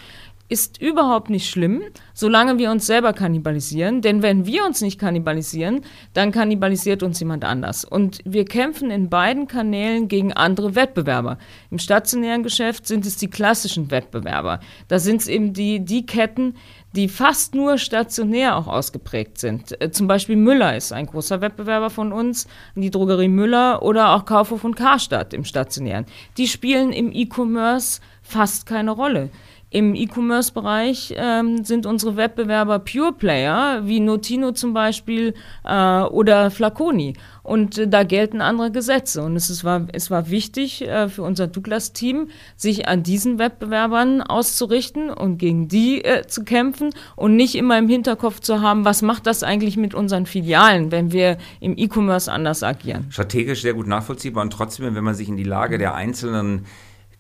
ist 0.50 0.82
überhaupt 0.82 1.30
nicht 1.30 1.50
schlimm, 1.50 1.82
solange 2.14 2.58
wir 2.58 2.70
uns 2.70 2.86
selber 2.86 3.14
kannibalisieren. 3.14 4.02
Denn 4.02 4.22
wenn 4.22 4.46
wir 4.46 4.66
uns 4.66 4.82
nicht 4.82 5.00
kannibalisieren, 5.00 5.82
dann 6.14 6.32
kannibalisiert 6.32 7.02
uns 7.02 7.20
jemand 7.20 7.46
anders. 7.46 7.86
Und 7.86 8.20
wir 8.26 8.46
kämpfen 8.46 8.92
in 8.92 9.10
beiden 9.10 9.48
Kanälen 9.48 10.08
gegen 10.08 10.34
andere 10.34 10.76
Wettbewerber. 10.76 11.38
Im 11.72 11.80
stationären 11.80 12.44
Geschäft 12.44 12.86
sind 12.88 13.06
es 13.06 13.18
die 13.18 13.30
klassischen 13.30 13.90
Wettbewerber. 13.90 14.60
Da 14.90 15.00
sind 15.00 15.22
es 15.22 15.28
eben 15.28 15.54
die, 15.54 15.80
die 15.80 16.06
Ketten, 16.06 16.56
die 16.96 17.08
fast 17.08 17.56
nur 17.56 17.78
stationär 17.78 18.56
auch 18.56 18.68
ausgeprägt 18.68 19.40
sind. 19.40 19.82
Äh, 19.82 19.92
zum 19.92 20.08
Beispiel 20.08 20.36
Müller 20.36 20.76
ist 20.78 20.94
ein 20.94 21.08
großer 21.08 21.42
Wettbewerber 21.42 21.90
von 21.90 22.14
uns, 22.14 22.48
die 22.76 22.92
Drogerie 22.92 23.28
Müller 23.28 23.82
oder 23.82 24.14
auch 24.14 24.26
Kaufhof 24.26 24.64
und 24.64 24.76
Karstadt 24.76 25.34
im 25.34 25.46
stationären. 25.46 26.06
Die 26.38 26.48
spielen 26.48 26.92
im 26.92 27.12
E-Commerce 27.12 28.02
fast 28.22 28.66
keine 28.66 28.92
Rolle. 28.92 29.30
Im 29.74 29.96
E-Commerce-Bereich 29.96 31.16
ähm, 31.18 31.66
sind 31.66 31.88
unsere 31.88 32.16
Wettbewerber 32.16 32.78
Pure 32.78 33.12
Player, 33.12 33.82
wie 33.86 34.00
Notino 34.00 34.52
zum 34.52 34.76
Beispiel 34.76 35.34
äh, 35.66 36.02
oder 36.02 36.52
Flaconi. 36.52 37.16
Und 37.42 37.80
äh, 37.80 37.88
da 37.88 38.04
gelten 38.04 38.40
andere 38.42 38.70
Gesetze. 38.70 39.24
Und 39.24 39.36
es, 39.36 39.50
ist, 39.50 39.64
war, 39.64 39.88
es 39.92 40.12
war 40.12 40.30
wichtig 40.30 40.88
äh, 40.88 41.10
für 41.10 41.24
unser 41.24 41.48
Douglas-Team, 41.48 42.30
sich 42.56 42.88
an 42.88 43.02
diesen 43.02 43.40
Wettbewerbern 43.40 44.22
auszurichten 44.22 45.10
und 45.10 45.40
gegen 45.40 45.70
die 45.70 46.06
äh, 46.06 46.28
zu 46.28 46.44
kämpfen 46.44 46.92
und 47.16 47.36
nicht 47.36 47.56
immer 47.56 47.80
im 47.80 47.90
Hinterkopf 47.90 48.42
zu 48.42 48.62
haben, 48.62 48.86
was 48.86 49.02
macht 49.02 49.26
das 49.26 49.42
eigentlich 49.42 49.76
mit 49.76 49.96
unseren 49.96 50.28
Filialen, 50.28 50.92
wenn 50.92 51.12
wir 51.12 51.40
im 51.60 51.76
E-Commerce 51.76 52.32
anders 52.32 52.62
agieren. 52.62 53.08
Strategisch 53.10 53.64
sehr 53.64 53.74
gut 53.74 53.88
nachvollziehbar 53.88 54.44
und 54.44 54.54
trotzdem, 54.54 54.94
wenn 54.94 55.04
man 55.04 55.16
sich 55.16 55.30
in 55.30 55.38
die 55.38 55.44
Lage 55.44 55.80
der 55.80 55.96
einzelnen 55.96 56.68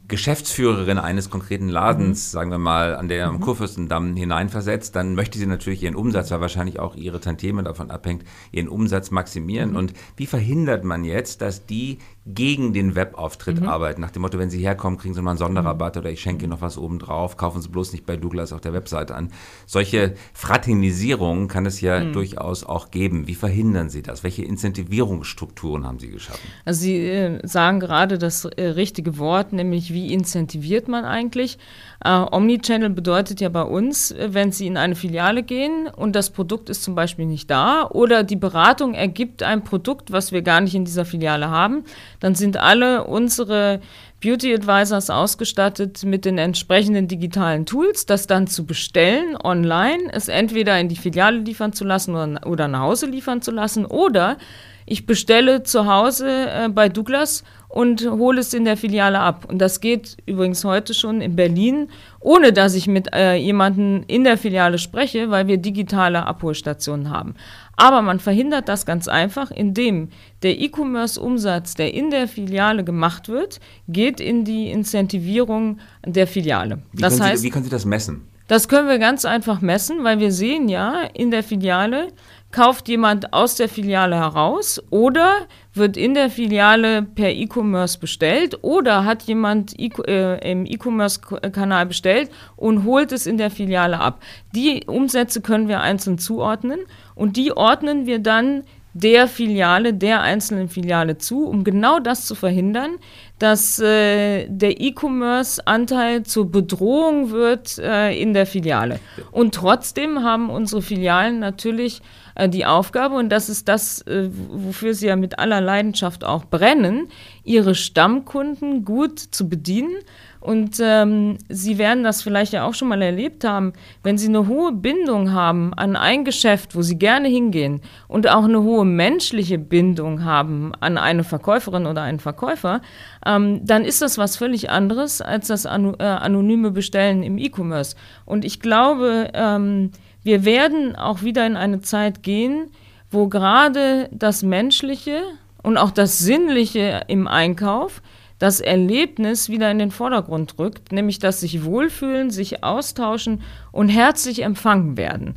Geschäftsführerin 0.07 0.97
eines 0.97 1.29
konkreten 1.29 1.69
Ladens, 1.69 2.27
mhm. 2.27 2.35
sagen 2.35 2.51
wir 2.51 2.57
mal, 2.57 2.95
an 2.95 3.07
der 3.07 3.27
am 3.27 3.35
mhm. 3.35 3.39
Kurfürstendamm 3.41 4.15
hineinversetzt, 4.15 4.95
dann 4.95 5.15
möchte 5.15 5.37
sie 5.39 5.45
natürlich 5.45 5.83
ihren 5.83 5.95
Umsatz, 5.95 6.29
weil 6.31 6.41
wahrscheinlich 6.41 6.79
auch 6.79 6.95
ihre 6.95 7.21
Tantieme 7.21 7.63
davon 7.63 7.89
abhängt, 7.89 8.25
ihren 8.51 8.67
Umsatz 8.67 9.11
maximieren. 9.11 9.71
Mhm. 9.71 9.75
Und 9.77 9.93
wie 10.17 10.25
verhindert 10.25 10.83
man 10.83 11.05
jetzt, 11.05 11.41
dass 11.41 11.65
die 11.65 11.99
gegen 12.25 12.73
den 12.73 12.95
Webauftritt 12.95 13.61
mhm. 13.61 13.67
arbeiten? 13.67 14.01
Nach 14.01 14.11
dem 14.11 14.21
Motto, 14.21 14.39
wenn 14.39 14.49
sie 14.49 14.59
herkommen, 14.59 14.97
kriegen 14.97 15.13
sie 15.13 15.21
mal 15.21 15.31
einen 15.31 15.37
Sonderrabatt 15.37 15.97
oder 15.97 16.09
ich 16.09 16.21
schenke 16.21 16.43
ihnen 16.43 16.51
noch 16.51 16.61
was 16.61 16.77
obendrauf, 16.77 17.37
kaufen 17.37 17.61
sie 17.61 17.69
bloß 17.69 17.91
nicht 17.91 18.05
bei 18.05 18.17
Douglas 18.17 18.53
auf 18.53 18.61
der 18.61 18.73
Webseite 18.73 19.15
an. 19.15 19.31
Solche 19.65 20.15
Fraternisierungen 20.33 21.47
kann 21.47 21.65
es 21.65 21.81
ja 21.81 21.99
mhm. 21.99 22.13
durchaus 22.13 22.63
auch 22.63 22.91
geben. 22.91 23.27
Wie 23.27 23.35
verhindern 23.35 23.89
Sie 23.89 24.01
das? 24.01 24.23
Welche 24.23 24.43
Incentivierungsstrukturen 24.43 25.85
haben 25.85 25.99
Sie 25.99 26.09
geschaffen? 26.09 26.47
Also 26.65 26.81
Sie 26.81 26.97
äh, 27.07 27.45
sagen 27.47 27.79
gerade 27.79 28.17
das 28.17 28.45
äh, 28.45 28.63
richtige 28.69 29.17
Wort, 29.17 29.53
nämlich 29.53 29.93
wie 29.93 30.13
incentiviert 30.13 30.87
man 30.87 31.05
eigentlich? 31.05 31.57
Äh, 32.03 32.25
Omnichannel 32.31 32.89
bedeutet 32.89 33.41
ja 33.41 33.49
bei 33.49 33.63
uns, 33.63 34.11
äh, 34.11 34.29
wenn 34.31 34.51
Sie 34.51 34.67
in 34.67 34.77
eine 34.77 34.95
Filiale 34.95 35.43
gehen 35.43 35.87
und 35.87 36.15
das 36.15 36.29
Produkt 36.29 36.69
ist 36.69 36.83
zum 36.83 36.95
Beispiel 36.95 37.25
nicht 37.25 37.49
da 37.49 37.87
oder 37.89 38.23
die 38.23 38.35
Beratung 38.35 38.93
ergibt 38.93 39.43
ein 39.43 39.63
Produkt, 39.63 40.11
was 40.11 40.31
wir 40.31 40.41
gar 40.41 40.61
nicht 40.61 40.75
in 40.75 40.85
dieser 40.85 41.05
Filiale 41.05 41.49
haben, 41.49 41.83
dann 42.23 42.35
sind 42.35 42.55
alle 42.55 43.03
unsere 43.03 43.81
Beauty 44.21 44.53
Advisors 44.53 45.09
ausgestattet 45.09 46.05
mit 46.05 46.23
den 46.23 46.37
entsprechenden 46.37 47.09
digitalen 47.09 47.65
Tools, 47.65 48.05
das 48.05 48.27
dann 48.27 48.47
zu 48.47 48.65
bestellen 48.65 49.35
online, 49.43 50.03
es 50.13 50.29
entweder 50.29 50.79
in 50.79 50.87
die 50.87 50.95
Filiale 50.95 51.39
liefern 51.39 51.73
zu 51.73 51.83
lassen 51.83 52.15
oder, 52.15 52.47
oder 52.47 52.69
nach 52.69 52.79
Hause 52.79 53.07
liefern 53.07 53.41
zu 53.41 53.51
lassen 53.51 53.85
oder 53.85 54.37
ich 54.85 55.05
bestelle 55.05 55.63
zu 55.63 55.85
Hause 55.85 56.29
äh, 56.29 56.69
bei 56.69 56.87
Douglas 56.87 57.43
und 57.69 58.05
hole 58.09 58.39
es 58.39 58.53
in 58.53 58.65
der 58.65 58.77
Filiale 58.77 59.19
ab. 59.19 59.45
Und 59.49 59.59
das 59.59 59.81
geht 59.81 60.17
übrigens 60.25 60.63
heute 60.63 60.93
schon 60.93 61.21
in 61.21 61.35
Berlin, 61.35 61.89
ohne 62.19 62.53
dass 62.53 62.75
ich 62.75 62.87
mit 62.87 63.13
äh, 63.13 63.35
jemandem 63.35 64.03
in 64.07 64.23
der 64.23 64.37
Filiale 64.37 64.77
spreche, 64.77 65.29
weil 65.31 65.47
wir 65.47 65.57
digitale 65.57 66.25
Abholstationen 66.25 67.09
haben. 67.09 67.35
Aber 67.75 68.01
man 68.01 68.19
verhindert 68.19 68.69
das 68.69 68.85
ganz 68.85 69.07
einfach, 69.07 69.51
indem 69.51 70.09
der 70.43 70.59
E-Commerce-Umsatz, 70.59 71.73
der 71.73 71.93
in 71.93 72.11
der 72.11 72.27
Filiale 72.27 72.83
gemacht 72.83 73.29
wird, 73.29 73.59
geht 73.87 74.19
in 74.19 74.45
die 74.45 74.69
Incentivierung 74.69 75.79
der 76.05 76.27
Filiale. 76.27 76.83
Wie 76.91 77.01
das 77.01 77.19
heißt, 77.19 77.41
Sie, 77.41 77.47
wie 77.47 77.51
können 77.51 77.65
Sie 77.65 77.71
das 77.71 77.85
messen? 77.85 78.27
Das 78.47 78.67
können 78.67 78.89
wir 78.89 78.99
ganz 78.99 79.25
einfach 79.25 79.61
messen, 79.61 80.03
weil 80.03 80.19
wir 80.19 80.31
sehen 80.31 80.67
ja 80.67 81.03
in 81.13 81.31
der 81.31 81.43
Filiale, 81.43 82.09
kauft 82.51 82.87
jemand 82.87 83.33
aus 83.33 83.55
der 83.55 83.67
Filiale 83.67 84.15
heraus 84.15 84.81
oder 84.91 85.31
wird 85.73 85.97
in 85.97 86.13
der 86.13 86.29
Filiale 86.29 87.01
per 87.01 87.31
E-Commerce 87.31 87.97
bestellt 87.97 88.59
oder 88.61 89.05
hat 89.05 89.23
jemand 89.23 89.77
e 89.79 89.89
äh, 90.05 90.51
im 90.51 90.65
E-Commerce-Kanal 90.65 91.87
bestellt 91.87 92.29
und 92.55 92.83
holt 92.83 93.11
es 93.11 93.25
in 93.25 93.37
der 93.37 93.49
Filiale 93.49 93.99
ab. 93.99 94.21
Die 94.53 94.83
Umsätze 94.85 95.41
können 95.41 95.67
wir 95.67 95.81
einzeln 95.81 96.19
zuordnen 96.19 96.79
und 97.15 97.37
die 97.37 97.55
ordnen 97.55 98.05
wir 98.05 98.19
dann 98.19 98.63
der 98.93 99.27
Filiale, 99.27 99.93
der 99.93 100.21
einzelnen 100.21 100.69
Filiale 100.69 101.17
zu, 101.17 101.47
um 101.47 101.63
genau 101.63 101.99
das 101.99 102.25
zu 102.25 102.35
verhindern, 102.35 102.91
dass 103.39 103.79
äh, 103.79 104.47
der 104.47 104.79
E-Commerce-Anteil 104.79 106.23
zur 106.23 106.51
Bedrohung 106.51 107.31
wird 107.31 107.79
äh, 107.79 108.15
in 108.15 108.33
der 108.33 108.45
Filiale. 108.45 108.99
Und 109.31 109.55
trotzdem 109.55 110.23
haben 110.23 110.51
unsere 110.51 110.83
Filialen 110.83 111.39
natürlich 111.39 112.01
äh, 112.35 112.47
die 112.47 112.65
Aufgabe, 112.65 113.15
und 113.15 113.29
das 113.29 113.49
ist 113.49 113.67
das, 113.67 114.01
äh, 114.03 114.29
wofür 114.31 114.93
sie 114.93 115.07
ja 115.07 115.15
mit 115.15 115.39
aller 115.39 115.59
Leidenschaft 115.59 116.23
auch 116.23 116.45
brennen, 116.45 117.07
ihre 117.43 117.73
Stammkunden 117.73 118.85
gut 118.85 119.19
zu 119.19 119.49
bedienen 119.49 119.95
und 120.43 120.77
ähm, 120.81 121.37
Sie 121.47 121.77
werden 121.77 122.03
das 122.03 122.21
vielleicht 122.21 122.51
ja 122.51 122.65
auch 122.65 122.73
schon 122.73 122.89
mal 122.89 123.01
erlebt 123.01 123.45
haben, 123.45 123.71
wenn 124.03 124.17
Sie 124.17 124.27
eine 124.27 124.45
hohe 124.49 124.73
Bindung 124.73 125.31
haben 125.31 125.73
an 125.73 125.95
ein 125.95 126.25
Geschäft, 126.25 126.75
wo 126.75 126.81
Sie 126.81 126.97
gerne 126.97 127.29
hingehen 127.29 127.79
und 128.09 128.29
auch 128.29 128.43
eine 128.43 128.61
hohe 128.61 128.83
menschliche 128.83 129.57
Bindung 129.57 130.25
haben 130.25 130.73
an 130.81 130.97
eine 130.97 131.23
Verkäuferin 131.23 131.85
oder 131.85 132.01
einen 132.01 132.19
Verkäufer, 132.19 132.81
ähm, 133.25 133.65
dann 133.65 133.85
ist 133.85 134.01
das 134.01 134.17
was 134.17 134.35
völlig 134.35 134.69
anderes 134.69 135.21
als 135.21 135.47
das 135.47 135.65
anu 135.65 135.93
äh, 135.97 136.03
anonyme 136.03 136.71
Bestellen 136.71 137.23
im 137.23 137.37
E-Commerce. 137.37 137.95
Und 138.25 138.43
ich 138.43 138.59
glaube, 138.59 139.29
ähm, 139.33 139.91
wir 140.23 140.43
werden 140.43 140.97
auch 140.97 141.21
wieder 141.21 141.47
in 141.47 141.55
eine 141.55 141.79
Zeit 141.79 142.21
gehen, 142.21 142.69
wo 143.09 143.29
gerade 143.29 144.09
das 144.11 144.43
Menschliche 144.43 145.21
und 145.61 145.77
auch 145.77 145.91
das 145.91 146.19
Sinnliche 146.19 147.03
im 147.07 147.29
Einkauf 147.29 148.01
das 148.43 148.59
Erlebnis 148.59 149.47
wieder 149.47 149.71
in 149.71 149.79
den 149.79 149.89
Vordergrund 149.89 150.59
rückt, 150.59 150.91
nämlich 150.91 151.17
dass 151.17 151.39
sich 151.39 151.63
wohlfühlen, 151.63 152.29
sich 152.29 152.61
austauschen 152.61 153.41
und 153.71 153.87
herzlich 153.87 154.43
empfangen 154.43 154.97
werden. 154.97 155.35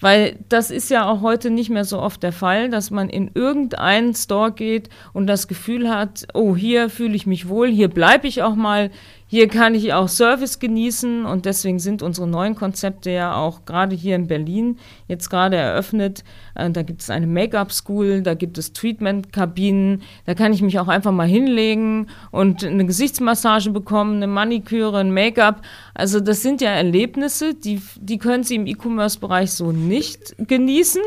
Weil 0.00 0.36
das 0.48 0.72
ist 0.72 0.90
ja 0.90 1.08
auch 1.08 1.20
heute 1.20 1.48
nicht 1.48 1.70
mehr 1.70 1.84
so 1.84 2.00
oft 2.00 2.24
der 2.24 2.32
Fall, 2.32 2.68
dass 2.68 2.90
man 2.90 3.08
in 3.08 3.30
irgendeinen 3.34 4.14
Store 4.14 4.50
geht 4.50 4.88
und 5.12 5.28
das 5.28 5.46
Gefühl 5.46 5.88
hat, 5.88 6.26
oh, 6.34 6.56
hier 6.56 6.90
fühle 6.90 7.14
ich 7.14 7.24
mich 7.24 7.48
wohl, 7.48 7.70
hier 7.70 7.86
bleibe 7.86 8.26
ich 8.26 8.42
auch 8.42 8.56
mal, 8.56 8.90
hier 9.32 9.46
kann 9.46 9.76
ich 9.76 9.92
auch 9.92 10.08
Service 10.08 10.58
genießen 10.58 11.24
und 11.24 11.44
deswegen 11.44 11.78
sind 11.78 12.02
unsere 12.02 12.26
neuen 12.26 12.56
Konzepte 12.56 13.12
ja 13.12 13.36
auch 13.36 13.64
gerade 13.64 13.94
hier 13.94 14.16
in 14.16 14.26
Berlin 14.26 14.76
jetzt 15.06 15.30
gerade 15.30 15.54
eröffnet. 15.54 16.24
Äh, 16.56 16.68
da 16.72 16.82
gibt 16.82 17.00
es 17.00 17.10
eine 17.10 17.28
Make-up-School, 17.28 18.22
da 18.22 18.34
gibt 18.34 18.58
es 18.58 18.72
Treatment-Kabinen, 18.72 20.02
da 20.26 20.34
kann 20.34 20.52
ich 20.52 20.62
mich 20.62 20.80
auch 20.80 20.88
einfach 20.88 21.12
mal 21.12 21.28
hinlegen 21.28 22.08
und 22.32 22.64
eine 22.64 22.84
Gesichtsmassage 22.84 23.70
bekommen, 23.70 24.16
eine 24.16 24.26
Maniküre, 24.26 24.98
ein 24.98 25.14
Make-up. 25.14 25.62
Also 25.94 26.18
das 26.18 26.42
sind 26.42 26.60
ja 26.60 26.70
Erlebnisse, 26.70 27.54
die, 27.54 27.80
die 28.00 28.18
können 28.18 28.42
Sie 28.42 28.56
im 28.56 28.66
E-Commerce-Bereich 28.66 29.52
so 29.52 29.70
nicht 29.70 30.34
genießen 30.38 31.02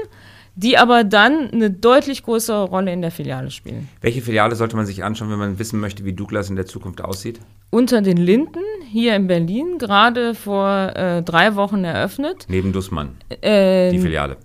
die 0.55 0.77
aber 0.77 1.03
dann 1.03 1.49
eine 1.49 1.71
deutlich 1.71 2.21
größere 2.21 2.65
Rolle 2.65 2.93
in 2.93 3.01
der 3.01 3.09
Filiale 3.09 3.49
spielen. 3.49 3.89
Welche 4.01 4.21
Filiale 4.21 4.55
sollte 4.55 4.75
man 4.75 4.85
sich 4.85 5.03
anschauen, 5.03 5.31
wenn 5.31 5.39
man 5.39 5.57
wissen 5.57 5.79
möchte, 5.79 6.05
wie 6.05 6.13
Douglas 6.13 6.51
in 6.51 6.55
der 6.55 6.67
Zukunft 6.67 7.01
aussieht? 7.01 7.39
Unter 7.73 8.03
den 8.03 8.17
Linden 8.17 8.59
hier 8.87 9.15
in 9.15 9.25
Berlin, 9.25 9.79
gerade 9.79 10.35
vor 10.35 10.95
äh, 10.95 11.23
drei 11.23 11.55
Wochen 11.55 11.83
eröffnet. 11.83 12.45
Neben 12.47 12.71
Dussmann. 12.71 13.15
Äh, 13.41 13.89
die 13.89 13.97
Filiale. 13.97 14.37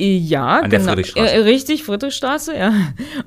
Ja, 0.00 0.60
An 0.60 0.70
der 0.70 0.78
genau. 0.78 0.92
Friedrichstraße. 0.92 1.30
Äh, 1.30 1.38
richtig, 1.40 1.84
Friedrichstraße, 1.84 2.56
ja. 2.56 2.72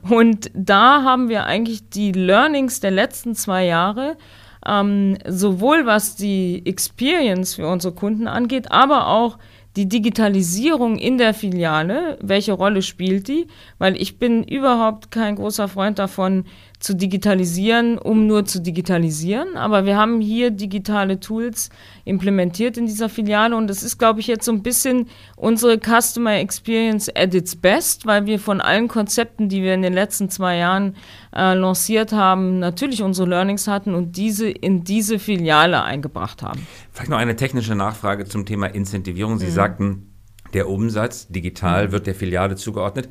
Und 0.09 0.49
da 0.55 1.03
haben 1.03 1.29
wir 1.29 1.45
eigentlich 1.45 1.87
die 1.89 2.13
Learnings 2.13 2.79
der 2.79 2.89
letzten 2.89 3.35
zwei 3.35 3.65
Jahre, 3.65 4.17
ähm, 4.65 5.19
sowohl 5.27 5.85
was 5.85 6.15
die 6.15 6.63
Experience 6.65 7.53
für 7.53 7.67
unsere 7.67 7.93
Kunden 7.93 8.27
angeht, 8.27 8.71
aber 8.71 9.07
auch 9.07 9.37
die 9.77 9.87
Digitalisierung 9.87 10.97
in 10.97 11.19
der 11.19 11.35
Filiale, 11.35 12.17
welche 12.19 12.53
Rolle 12.53 12.81
spielt 12.81 13.27
die? 13.27 13.45
Weil 13.77 13.95
ich 14.01 14.17
bin 14.17 14.43
überhaupt 14.43 15.11
kein 15.11 15.35
großer 15.35 15.67
Freund 15.67 15.99
davon, 15.99 16.45
zu 16.79 16.95
digitalisieren, 16.95 17.97
um 17.97 18.27
nur 18.27 18.45
zu 18.45 18.61
digitalisieren. 18.61 19.57
Aber 19.57 19.85
wir 19.85 19.97
haben 19.97 20.21
hier 20.21 20.51
digitale 20.51 21.19
Tools 21.19 21.69
implementiert 22.05 22.77
in 22.77 22.85
dieser 22.85 23.09
Filiale 23.09 23.55
und 23.55 23.67
das 23.67 23.81
ist, 23.81 23.97
glaube 23.97 24.19
ich, 24.19 24.27
jetzt 24.27 24.45
so 24.45 24.51
ein 24.51 24.61
bisschen 24.61 25.07
unsere 25.35 25.79
Customer 25.79 26.35
Experience 26.35 27.09
at 27.15 27.33
its 27.33 27.55
best, 27.55 28.05
weil 28.05 28.27
wir 28.27 28.39
von 28.39 28.61
allen 28.61 28.87
Konzepten, 28.87 29.49
die 29.49 29.63
wir 29.63 29.73
in 29.73 29.81
den 29.81 29.93
letzten 29.93 30.29
zwei 30.29 30.57
Jahren 30.57 30.95
äh, 31.35 31.55
lanciert 31.55 32.11
haben, 32.11 32.59
natürlich 32.59 33.01
unsere 33.01 33.27
Learnings 33.27 33.67
hatten 33.67 33.95
und 33.95 34.15
diese 34.15 34.47
in 34.47 34.83
diese 34.83 35.17
Filiale 35.17 35.83
eingebracht 35.83 36.43
haben. 36.43 36.67
Vielleicht 36.91 37.09
noch 37.09 37.17
eine 37.17 37.35
technische 37.35 37.73
Nachfrage 37.73 38.25
zum 38.25 38.45
Thema 38.45 38.67
Incentivierung. 38.67 39.39
Sie 39.39 39.47
mhm. 39.47 39.51
sagten, 39.51 40.13
der 40.53 40.69
Umsatz 40.69 41.27
digital 41.27 41.87
mhm. 41.87 41.91
wird 41.91 42.07
der 42.07 42.15
Filiale 42.15 42.55
zugeordnet 42.55 43.09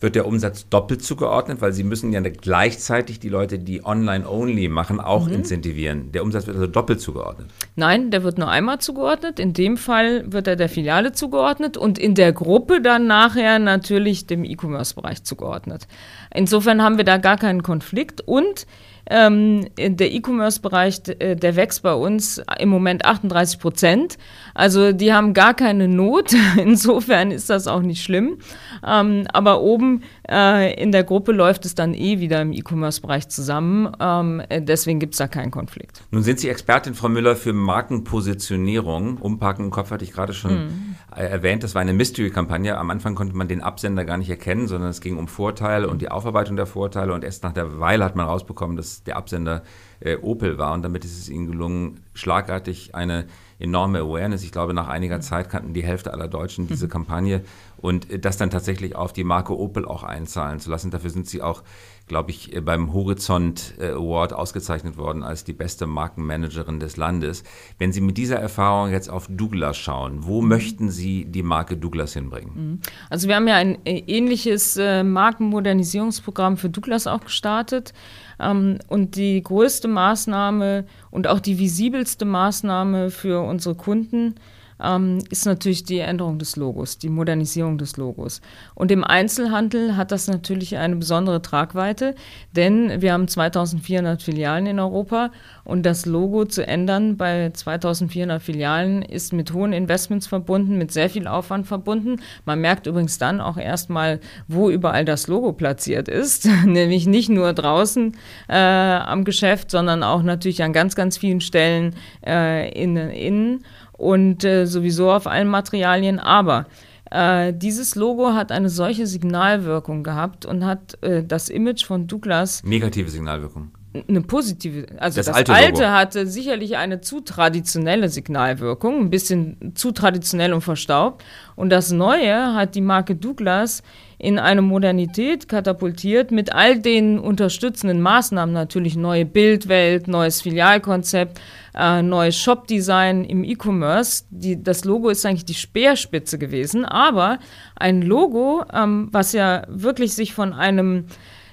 wird 0.00 0.14
der 0.14 0.26
Umsatz 0.26 0.68
doppelt 0.68 1.02
zugeordnet, 1.02 1.60
weil 1.60 1.72
sie 1.72 1.84
müssen 1.84 2.12
ja 2.12 2.20
gleichzeitig 2.20 3.18
die 3.18 3.30
Leute, 3.30 3.58
die 3.58 3.84
online-only 3.84 4.68
machen, 4.68 5.00
auch 5.00 5.26
mhm. 5.26 5.34
incentivieren. 5.34 6.12
Der 6.12 6.22
Umsatz 6.22 6.46
wird 6.46 6.56
also 6.56 6.66
doppelt 6.66 7.00
zugeordnet. 7.00 7.48
Nein, 7.76 8.10
der 8.10 8.22
wird 8.22 8.36
nur 8.36 8.50
einmal 8.50 8.78
zugeordnet. 8.78 9.40
In 9.40 9.54
dem 9.54 9.76
Fall 9.76 10.30
wird 10.30 10.48
er 10.48 10.56
der 10.56 10.68
Filiale 10.68 11.12
zugeordnet 11.12 11.76
und 11.78 11.98
in 11.98 12.14
der 12.14 12.32
Gruppe 12.32 12.82
dann 12.82 13.06
nachher 13.06 13.58
natürlich 13.58 14.26
dem 14.26 14.44
E-Commerce-Bereich 14.44 15.24
zugeordnet. 15.24 15.88
Insofern 16.34 16.82
haben 16.82 16.98
wir 16.98 17.04
da 17.04 17.16
gar 17.16 17.38
keinen 17.38 17.62
Konflikt 17.62 18.20
und 18.20 18.66
ähm, 19.08 19.66
der 19.78 20.12
E-Commerce-Bereich, 20.12 21.02
äh, 21.18 21.36
der 21.36 21.56
wächst 21.56 21.82
bei 21.82 21.94
uns 21.94 22.42
im 22.58 22.68
Moment 22.68 23.04
38 23.04 23.60
Prozent. 23.60 24.18
Also 24.54 24.92
die 24.92 25.12
haben 25.12 25.32
gar 25.32 25.54
keine 25.54 25.88
Not. 25.88 26.34
Insofern 26.56 27.30
ist 27.30 27.48
das 27.48 27.66
auch 27.68 27.82
nicht 27.82 28.02
schlimm. 28.02 28.38
Ähm, 28.84 29.26
aber 29.32 29.60
oben 29.60 30.02
äh, 30.28 30.74
in 30.80 30.90
der 30.90 31.04
Gruppe 31.04 31.32
läuft 31.32 31.64
es 31.66 31.74
dann 31.74 31.94
eh 31.94 32.18
wieder 32.18 32.42
im 32.42 32.52
E-Commerce-Bereich 32.52 33.28
zusammen. 33.28 33.92
Ähm, 34.00 34.42
deswegen 34.50 34.98
gibt 34.98 35.14
es 35.14 35.18
da 35.18 35.28
keinen 35.28 35.50
Konflikt. 35.50 36.02
Nun 36.10 36.22
sind 36.22 36.40
Sie 36.40 36.48
Expertin, 36.48 36.94
Frau 36.94 37.08
Müller, 37.08 37.36
für 37.36 37.52
Markenpositionierung. 37.52 39.18
Umparken 39.18 39.66
im 39.66 39.70
Kopf 39.70 39.90
hatte 39.90 40.04
ich 40.04 40.12
gerade 40.12 40.34
schon 40.34 40.64
mhm. 40.66 40.96
erwähnt. 41.14 41.62
Das 41.62 41.74
war 41.74 41.82
eine 41.82 41.92
Mystery-Kampagne. 41.92 42.76
Am 42.76 42.90
Anfang 42.90 43.14
konnte 43.14 43.36
man 43.36 43.46
den 43.46 43.60
Absender 43.60 44.04
gar 44.04 44.16
nicht 44.16 44.30
erkennen, 44.30 44.66
sondern 44.66 44.90
es 44.90 45.00
ging 45.00 45.16
um 45.16 45.28
Vorteile 45.28 45.88
und 45.88 46.02
die 46.02 46.10
Aufarbeitung 46.10 46.56
der 46.56 46.66
Vorteile. 46.66 47.12
Und 47.12 47.22
erst 47.22 47.44
nach 47.44 47.52
der 47.52 47.78
Weile 47.78 48.04
hat 48.04 48.16
man 48.16 48.26
rausbekommen, 48.26 48.76
dass 48.76 48.95
dass 48.96 49.04
der 49.04 49.16
Absender 49.16 49.62
äh, 50.00 50.16
Opel 50.16 50.58
war 50.58 50.72
und 50.72 50.82
damit 50.82 51.04
ist 51.04 51.18
es 51.18 51.28
ihnen 51.28 51.46
gelungen, 51.46 52.00
schlagartig 52.14 52.94
eine 52.94 53.26
enorme 53.58 54.00
Awareness. 54.00 54.42
Ich 54.42 54.52
glaube, 54.52 54.74
nach 54.74 54.88
einiger 54.88 55.20
Zeit 55.20 55.48
kannten 55.48 55.72
die 55.72 55.82
Hälfte 55.82 56.12
aller 56.12 56.28
Deutschen 56.28 56.66
diese 56.66 56.86
mhm. 56.86 56.90
Kampagne 56.90 57.42
und 57.78 58.10
äh, 58.10 58.18
das 58.18 58.36
dann 58.36 58.50
tatsächlich 58.50 58.96
auf 58.96 59.12
die 59.12 59.24
Marke 59.24 59.58
Opel 59.58 59.84
auch 59.84 60.02
einzahlen 60.02 60.60
zu 60.60 60.70
lassen. 60.70 60.90
Dafür 60.90 61.10
sind 61.10 61.28
sie 61.28 61.42
auch, 61.42 61.62
glaube 62.06 62.30
ich, 62.30 62.54
äh, 62.54 62.60
beim 62.60 62.92
Horizont 62.92 63.74
äh, 63.78 63.88
Award 63.88 64.32
ausgezeichnet 64.32 64.96
worden 64.96 65.22
als 65.22 65.44
die 65.44 65.52
beste 65.52 65.86
Markenmanagerin 65.86 66.80
des 66.80 66.96
Landes. 66.96 67.42
Wenn 67.78 67.92
Sie 67.92 68.00
mit 68.00 68.16
dieser 68.16 68.36
Erfahrung 68.36 68.90
jetzt 68.90 69.10
auf 69.10 69.26
Douglas 69.28 69.76
schauen, 69.76 70.24
wo 70.26 70.40
mhm. 70.40 70.48
möchten 70.48 70.90
Sie 70.90 71.24
die 71.24 71.42
Marke 71.42 71.76
Douglas 71.76 72.12
hinbringen? 72.12 72.52
Mhm. 72.54 72.80
Also 73.10 73.28
wir 73.28 73.36
haben 73.36 73.48
ja 73.48 73.56
ein 73.56 73.78
ähnliches 73.84 74.76
Markenmodernisierungsprogramm 74.76 76.56
für 76.56 76.68
Douglas 76.68 77.06
auch 77.06 77.20
gestartet. 77.20 77.92
Ähm, 78.38 78.78
und 78.88 79.16
die 79.16 79.42
größte 79.42 79.88
Maßnahme 79.88 80.84
und 81.10 81.26
auch 81.26 81.40
die 81.40 81.58
visibelste 81.58 82.24
Maßnahme 82.24 83.10
für 83.10 83.40
unsere 83.40 83.74
Kunden 83.74 84.34
ähm, 84.82 85.18
ist 85.30 85.46
natürlich 85.46 85.84
die 85.84 85.98
Änderung 85.98 86.38
des 86.38 86.56
Logos, 86.56 86.98
die 86.98 87.08
Modernisierung 87.08 87.78
des 87.78 87.96
Logos. 87.96 88.40
Und 88.74 88.90
im 88.90 89.04
Einzelhandel 89.04 89.96
hat 89.96 90.12
das 90.12 90.28
natürlich 90.28 90.76
eine 90.76 90.96
besondere 90.96 91.42
Tragweite, 91.42 92.14
denn 92.54 93.00
wir 93.00 93.12
haben 93.12 93.28
2400 93.28 94.22
Filialen 94.22 94.66
in 94.66 94.80
Europa 94.80 95.30
und 95.64 95.84
das 95.84 96.06
Logo 96.06 96.44
zu 96.44 96.66
ändern 96.66 97.16
bei 97.16 97.50
2400 97.50 98.42
Filialen 98.42 99.02
ist 99.02 99.32
mit 99.32 99.52
hohen 99.52 99.72
Investments 99.72 100.26
verbunden, 100.26 100.78
mit 100.78 100.92
sehr 100.92 101.10
viel 101.10 101.26
Aufwand 101.26 101.66
verbunden. 101.66 102.20
Man 102.44 102.60
merkt 102.60 102.86
übrigens 102.86 103.18
dann 103.18 103.40
auch 103.40 103.56
erstmal, 103.56 104.20
wo 104.48 104.70
überall 104.70 105.04
das 105.04 105.26
Logo 105.26 105.52
platziert 105.52 106.08
ist, 106.08 106.48
nämlich 106.64 107.06
nicht 107.06 107.28
nur 107.28 107.52
draußen 107.52 108.16
äh, 108.48 108.56
am 108.56 109.24
Geschäft, 109.24 109.70
sondern 109.70 110.02
auch 110.02 110.22
natürlich 110.22 110.62
an 110.62 110.72
ganz, 110.72 110.94
ganz 110.94 111.18
vielen 111.18 111.40
Stellen 111.40 111.94
äh, 112.24 112.70
innen. 112.70 113.10
innen 113.10 113.64
und 113.96 114.44
äh, 114.44 114.66
sowieso 114.66 115.10
auf 115.10 115.26
allen 115.26 115.48
Materialien. 115.48 116.18
Aber 116.18 116.66
äh, 117.10 117.52
dieses 117.54 117.94
Logo 117.94 118.34
hat 118.34 118.52
eine 118.52 118.68
solche 118.68 119.06
Signalwirkung 119.06 120.02
gehabt 120.02 120.46
und 120.46 120.64
hat 120.64 121.02
äh, 121.02 121.22
das 121.22 121.48
Image 121.48 121.84
von 121.84 122.06
Douglas. 122.06 122.62
Negative 122.64 123.10
Signalwirkung. 123.10 123.70
Eine 124.08 124.22
positive, 124.22 124.86
also 124.98 125.16
das, 125.16 125.26
das 125.26 125.34
alte, 125.34 125.52
alte 125.54 125.92
hatte 125.92 126.26
sicherlich 126.26 126.76
eine 126.76 127.00
zu 127.00 127.20
traditionelle 127.20 128.08
Signalwirkung, 128.08 129.00
ein 129.00 129.10
bisschen 129.10 129.72
zu 129.74 129.92
traditionell 129.92 130.52
und 130.52 130.62
verstaubt. 130.62 131.24
Und 131.54 131.70
das 131.70 131.90
Neue 131.90 132.54
hat 132.54 132.74
die 132.74 132.80
Marke 132.80 133.14
Douglas 133.14 133.82
in 134.18 134.38
eine 134.38 134.62
Modernität 134.62 135.48
katapultiert 135.48 136.30
mit 136.30 136.52
all 136.52 136.78
den 136.78 137.18
unterstützenden 137.18 138.00
Maßnahmen, 138.00 138.54
natürlich 138.54 138.96
neue 138.96 139.26
Bildwelt, 139.26 140.08
neues 140.08 140.40
Filialkonzept, 140.40 141.38
äh, 141.74 142.02
neues 142.02 142.36
Shop-Design 142.38 143.24
im 143.24 143.44
E-Commerce. 143.44 144.24
Das 144.30 144.84
Logo 144.84 145.10
ist 145.10 145.26
eigentlich 145.26 145.44
die 145.44 145.54
Speerspitze 145.54 146.38
gewesen, 146.38 146.84
aber 146.86 147.38
ein 147.74 148.00
Logo, 148.00 148.64
ähm, 148.72 149.08
was 149.12 149.32
ja 149.32 149.64
wirklich 149.68 150.14
sich 150.14 150.32
von 150.32 150.54
einem 150.54 151.06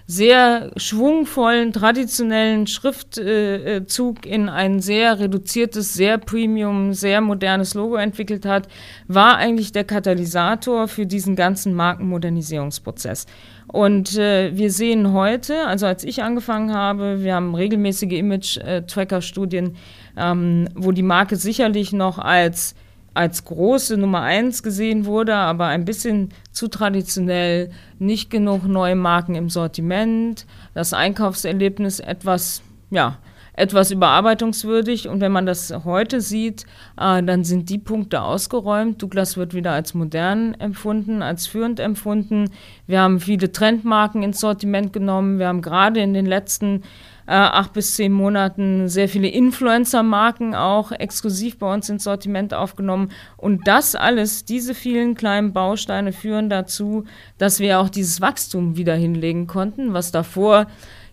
sehr 0.06 0.72
schwungvollen, 0.76 1.72
traditionellen 1.72 2.68
Schriftzug 2.68 4.26
in 4.26 4.50
ein 4.50 4.80
sehr 4.82 5.20
reduziertes, 5.20 5.94
sehr 5.94 6.18
Premium, 6.18 6.94
sehr 6.94 7.22
modernes 7.22 7.74
Logo 7.74 7.96
entwickelt 7.96 8.46
hat, 8.46 8.68
war 9.08 9.38
eigentlich 9.38 9.72
der 9.72 9.86
Katalysator 9.86 10.88
für 10.88 11.06
diesen 11.06 11.36
ganzen 11.36 11.74
Markenmodernisierungsprozess. 11.74 13.28
Und 13.68 14.18
äh, 14.18 14.56
wir 14.56 14.72
sehen 14.72 15.14
heute, 15.14 15.66
also 15.66 15.86
als 15.86 16.04
ich 16.04 16.22
angefangen 16.22 16.74
habe, 16.74 17.24
wir 17.24 17.36
haben 17.36 17.56
regelmäßige 17.56 18.12
Image-Tracker-Studien, 18.12 19.78
ähm, 20.18 20.68
wo 20.76 20.92
die 20.92 21.02
Marke 21.02 21.38
sicherlich 21.38 21.94
noch 21.94 22.20
als 22.20 22.76
als 23.14 23.46
große 23.46 23.98
Nummer 23.98 24.22
eins 24.22 24.64
gesehen 24.64 25.06
wurde, 25.06 25.36
aber 25.36 25.68
ein 25.68 25.86
bisschen 25.86 26.30
zu 26.52 26.68
traditionell, 26.68 27.72
nicht 28.00 28.30
genug 28.30 28.66
neue 28.66 28.96
Marken 28.96 29.36
im 29.36 29.50
Sortiment, 29.50 30.46
das 30.74 30.94
Einkaufserlebnis 30.94 32.00
etwas, 32.00 32.62
ja, 32.90 33.18
etwas 33.54 33.92
überarbeitungswürdig. 33.92 35.08
Und 35.08 35.22
wenn 35.22 35.32
man 35.32 35.46
das 35.46 35.74
heute 35.84 36.22
sieht, 36.22 36.66
äh, 37.00 37.22
dann 37.24 37.44
sind 37.44 37.70
die 37.70 37.78
Punkte 37.78 38.22
ausgeräumt. 38.22 39.02
Douglas 39.02 39.38
wird 39.38 39.54
wieder 39.54 39.72
als 39.72 39.94
modern 39.94 40.56
empfunden, 40.56 41.22
als 41.22 41.48
führend 41.48 41.80
empfunden. 41.80 42.50
Wir 42.88 43.02
haben 43.02 43.20
viele 43.20 43.52
Trendmarken 43.52 44.24
ins 44.24 44.40
Sortiment 44.40 44.92
genommen. 44.92 45.40
Wir 45.40 45.48
haben 45.48 45.62
gerade 45.62 46.02
in 46.02 46.14
den 46.14 46.26
letzten 46.26 46.82
äh, 47.28 47.32
acht 47.32 47.74
bis 47.74 47.96
zehn 47.96 48.12
Monaten 48.12 48.90
sehr 48.90 49.10
viele 49.10 49.28
Influencer-Marken 49.28 50.56
auch 50.56 50.92
exklusiv 50.92 51.58
bei 51.58 51.74
uns 51.74 51.90
ins 51.90 52.04
Sortiment 52.04 52.54
aufgenommen. 52.54 53.12
Und 53.38 53.68
das 53.68 53.96
alles, 53.96 54.46
diese 54.46 54.74
vielen 54.74 55.16
kleinen 55.16 55.54
Bausteine 55.54 56.14
führen 56.14 56.50
dazu, 56.50 57.06
dass 57.38 57.60
wir 57.60 57.80
auch 57.80 57.90
dieses 57.90 58.22
Wachstum 58.22 58.78
wieder 58.78 58.96
hinlegen 58.96 59.48
konnten, 59.48 59.94
was 59.94 60.12
davor 60.12 60.68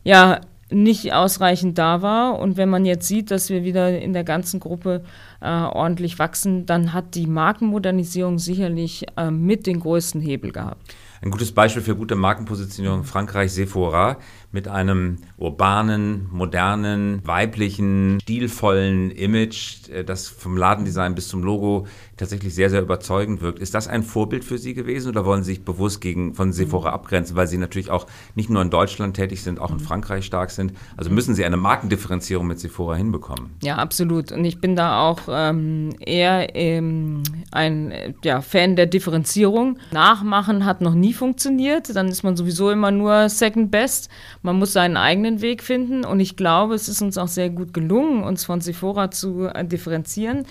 ja 0.04 0.40
nicht 0.72 1.12
ausreichend 1.12 1.78
da 1.78 2.02
war. 2.02 2.38
Und 2.38 2.56
wenn 2.56 2.68
man 2.68 2.84
jetzt 2.84 3.08
sieht, 3.08 3.30
dass 3.30 3.50
wir 3.50 3.64
wieder 3.64 4.00
in 4.00 4.12
der 4.12 4.24
ganzen 4.24 4.60
Gruppe 4.60 5.02
äh, 5.40 5.46
ordentlich 5.48 6.18
wachsen, 6.18 6.66
dann 6.66 6.92
hat 6.92 7.14
die 7.14 7.26
Markenmodernisierung 7.26 8.38
sicherlich 8.38 9.06
äh, 9.16 9.30
mit 9.30 9.66
den 9.66 9.80
größten 9.80 10.20
Hebel 10.20 10.52
gehabt. 10.52 10.94
Ein 11.22 11.30
gutes 11.30 11.52
Beispiel 11.52 11.82
für 11.82 11.94
gute 11.94 12.14
Markenpositionierung 12.14 13.04
Frankreich 13.04 13.52
Sephora 13.52 14.16
mit 14.52 14.66
einem 14.66 15.18
urbanen, 15.38 16.28
modernen, 16.32 17.20
weiblichen, 17.24 18.18
stilvollen 18.22 19.10
Image, 19.10 19.88
äh, 19.90 20.04
das 20.04 20.28
vom 20.28 20.56
Ladendesign 20.56 21.14
bis 21.14 21.28
zum 21.28 21.42
Logo 21.42 21.86
tatsächlich 22.16 22.54
sehr, 22.54 22.68
sehr 22.68 22.82
überzeugend 22.82 23.40
wirkt. 23.40 23.60
Ist 23.60 23.74
das 23.74 23.88
ein 23.88 24.02
Vorbild 24.02 24.44
für 24.44 24.58
Sie 24.58 24.74
gewesen 24.74 25.08
oder 25.08 25.24
wollen 25.24 25.42
Sie 25.42 25.52
sich 25.52 25.64
bewusst 25.64 26.00
gegen, 26.00 26.34
von 26.34 26.52
Sephora 26.52 26.90
abgrenzen, 26.90 27.36
weil 27.36 27.46
Sie 27.46 27.58
natürlich 27.58 27.90
auch 27.90 28.06
nicht 28.34 28.50
nur 28.50 28.60
in 28.62 28.70
Deutschland 28.70 29.16
tätig 29.16 29.42
sind, 29.42 29.60
auch 29.60 29.70
in 29.70 29.80
Frankreich 29.80 30.26
stark 30.26 30.50
sind? 30.50 30.72
Also 30.96 31.10
müssen 31.10 31.34
Sie 31.34 31.44
eine 31.44 31.56
Markendifferenzierung 31.56 32.46
mit 32.46 32.58
Sephora 32.58 32.96
hinbekommen? 32.96 33.50
Ja, 33.62 33.76
absolut. 33.76 34.32
Und 34.32 34.44
ich 34.44 34.60
bin 34.60 34.76
da 34.76 35.00
auch 35.00 35.20
ähm, 35.28 35.90
eher 36.00 36.54
ähm, 36.56 37.22
ein 37.52 38.14
ja, 38.24 38.40
Fan 38.40 38.76
der 38.76 38.86
Differenzierung. 38.86 39.78
Nachmachen 39.92 40.64
hat 40.64 40.80
noch 40.80 40.94
nie 40.94 41.12
funktioniert. 41.12 41.94
Dann 41.94 42.08
ist 42.08 42.22
man 42.22 42.36
sowieso 42.36 42.70
immer 42.70 42.90
nur 42.90 43.28
Second 43.28 43.70
Best. 43.70 44.10
Man 44.42 44.58
muss 44.58 44.72
seinen 44.72 44.96
eigenen 44.96 45.42
Weg 45.42 45.62
finden 45.62 46.04
und 46.04 46.20
ich 46.20 46.36
glaube, 46.36 46.74
es 46.74 46.88
ist 46.88 47.02
uns 47.02 47.18
auch 47.18 47.28
sehr 47.28 47.50
gut 47.50 47.74
gelungen, 47.74 48.22
uns 48.22 48.44
von 48.44 48.60
Sephora 48.60 49.10
zu 49.10 49.46
äh, 49.46 49.64
differenzieren. 49.64 50.46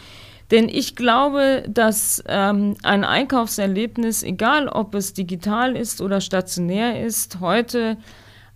Denn 0.51 0.67
ich 0.67 0.95
glaube, 0.95 1.63
dass 1.67 2.23
ähm, 2.27 2.75
ein 2.83 3.03
Einkaufserlebnis, 3.03 4.23
egal 4.23 4.67
ob 4.67 4.95
es 4.95 5.13
digital 5.13 5.75
ist 5.75 6.01
oder 6.01 6.21
stationär 6.21 7.03
ist, 7.03 7.39
heute 7.39 7.97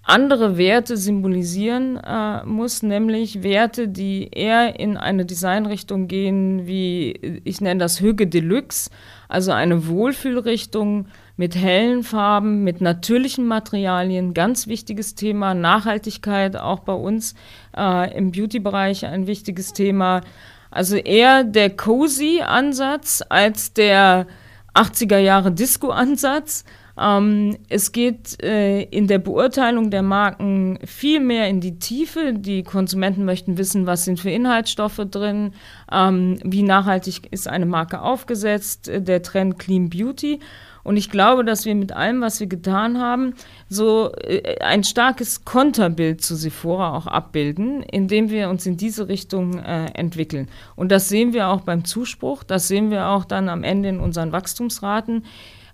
andere 0.03 0.57
Werte 0.57 0.97
symbolisieren 0.97 1.97
äh, 1.97 2.43
muss, 2.45 2.83
nämlich 2.83 3.41
Werte, 3.41 3.87
die 3.87 4.29
eher 4.31 4.79
in 4.79 4.97
eine 4.97 5.25
Designrichtung 5.25 6.07
gehen, 6.07 6.67
wie 6.67 7.41
ich 7.45 7.61
nenne 7.61 7.79
das 7.79 8.01
Hüge 8.01 8.27
Deluxe, 8.27 8.89
also 9.29 9.51
eine 9.51 9.87
Wohlfühlrichtung 9.87 11.07
mit 11.35 11.55
hellen 11.55 12.03
Farben, 12.03 12.63
mit 12.63 12.81
natürlichen 12.81 13.47
Materialien, 13.47 14.33
ganz 14.33 14.67
wichtiges 14.67 15.15
Thema, 15.15 15.53
Nachhaltigkeit 15.53 16.55
auch 16.55 16.79
bei 16.79 16.93
uns 16.93 17.33
äh, 17.75 18.15
im 18.15 18.31
Beauty-Bereich 18.31 19.05
ein 19.05 19.25
wichtiges 19.25 19.73
Thema. 19.73 20.21
Also 20.69 20.95
eher 20.95 21.43
der 21.43 21.69
cozy 21.69 22.41
Ansatz 22.45 23.23
als 23.29 23.73
der 23.73 24.27
80er 24.75 25.17
Jahre 25.17 25.51
Disco-Ansatz. 25.51 26.65
Ähm, 26.99 27.57
es 27.69 27.91
geht 27.91 28.41
äh, 28.43 28.83
in 28.83 29.07
der 29.07 29.17
Beurteilung 29.17 29.89
der 29.89 30.03
Marken 30.03 30.77
viel 30.85 31.19
mehr 31.19 31.47
in 31.47 31.59
die 31.59 31.79
Tiefe. 31.79 32.33
Die 32.33 32.63
Konsumenten 32.63 33.25
möchten 33.25 33.57
wissen, 33.57 33.87
was 33.87 34.05
sind 34.05 34.19
für 34.19 34.29
Inhaltsstoffe 34.29 35.01
drin, 35.09 35.53
ähm, 35.91 36.37
wie 36.43 36.61
nachhaltig 36.61 37.31
ist 37.31 37.47
eine 37.47 37.65
Marke 37.65 38.01
aufgesetzt, 38.01 38.87
äh, 38.87 39.01
der 39.01 39.23
Trend 39.23 39.57
Clean 39.57 39.89
Beauty. 39.89 40.39
Und 40.83 40.97
ich 40.97 41.09
glaube, 41.09 41.45
dass 41.45 41.65
wir 41.65 41.75
mit 41.75 41.93
allem, 41.93 42.21
was 42.21 42.39
wir 42.39 42.47
getan 42.47 42.99
haben, 42.99 43.35
so 43.69 44.11
äh, 44.15 44.59
ein 44.59 44.83
starkes 44.83 45.45
Konterbild 45.45 46.21
zu 46.21 46.35
Sephora 46.35 46.95
auch 46.95 47.07
abbilden, 47.07 47.83
indem 47.83 48.29
wir 48.29 48.49
uns 48.49 48.65
in 48.65 48.77
diese 48.77 49.07
Richtung 49.07 49.59
äh, 49.59 49.85
entwickeln. 49.93 50.49
Und 50.75 50.91
das 50.91 51.09
sehen 51.09 51.33
wir 51.33 51.47
auch 51.47 51.61
beim 51.61 51.85
Zuspruch, 51.85 52.43
das 52.43 52.67
sehen 52.67 52.91
wir 52.91 53.07
auch 53.07 53.25
dann 53.25 53.49
am 53.49 53.63
Ende 53.63 53.89
in 53.89 53.99
unseren 53.99 54.31
Wachstumsraten. 54.31 55.23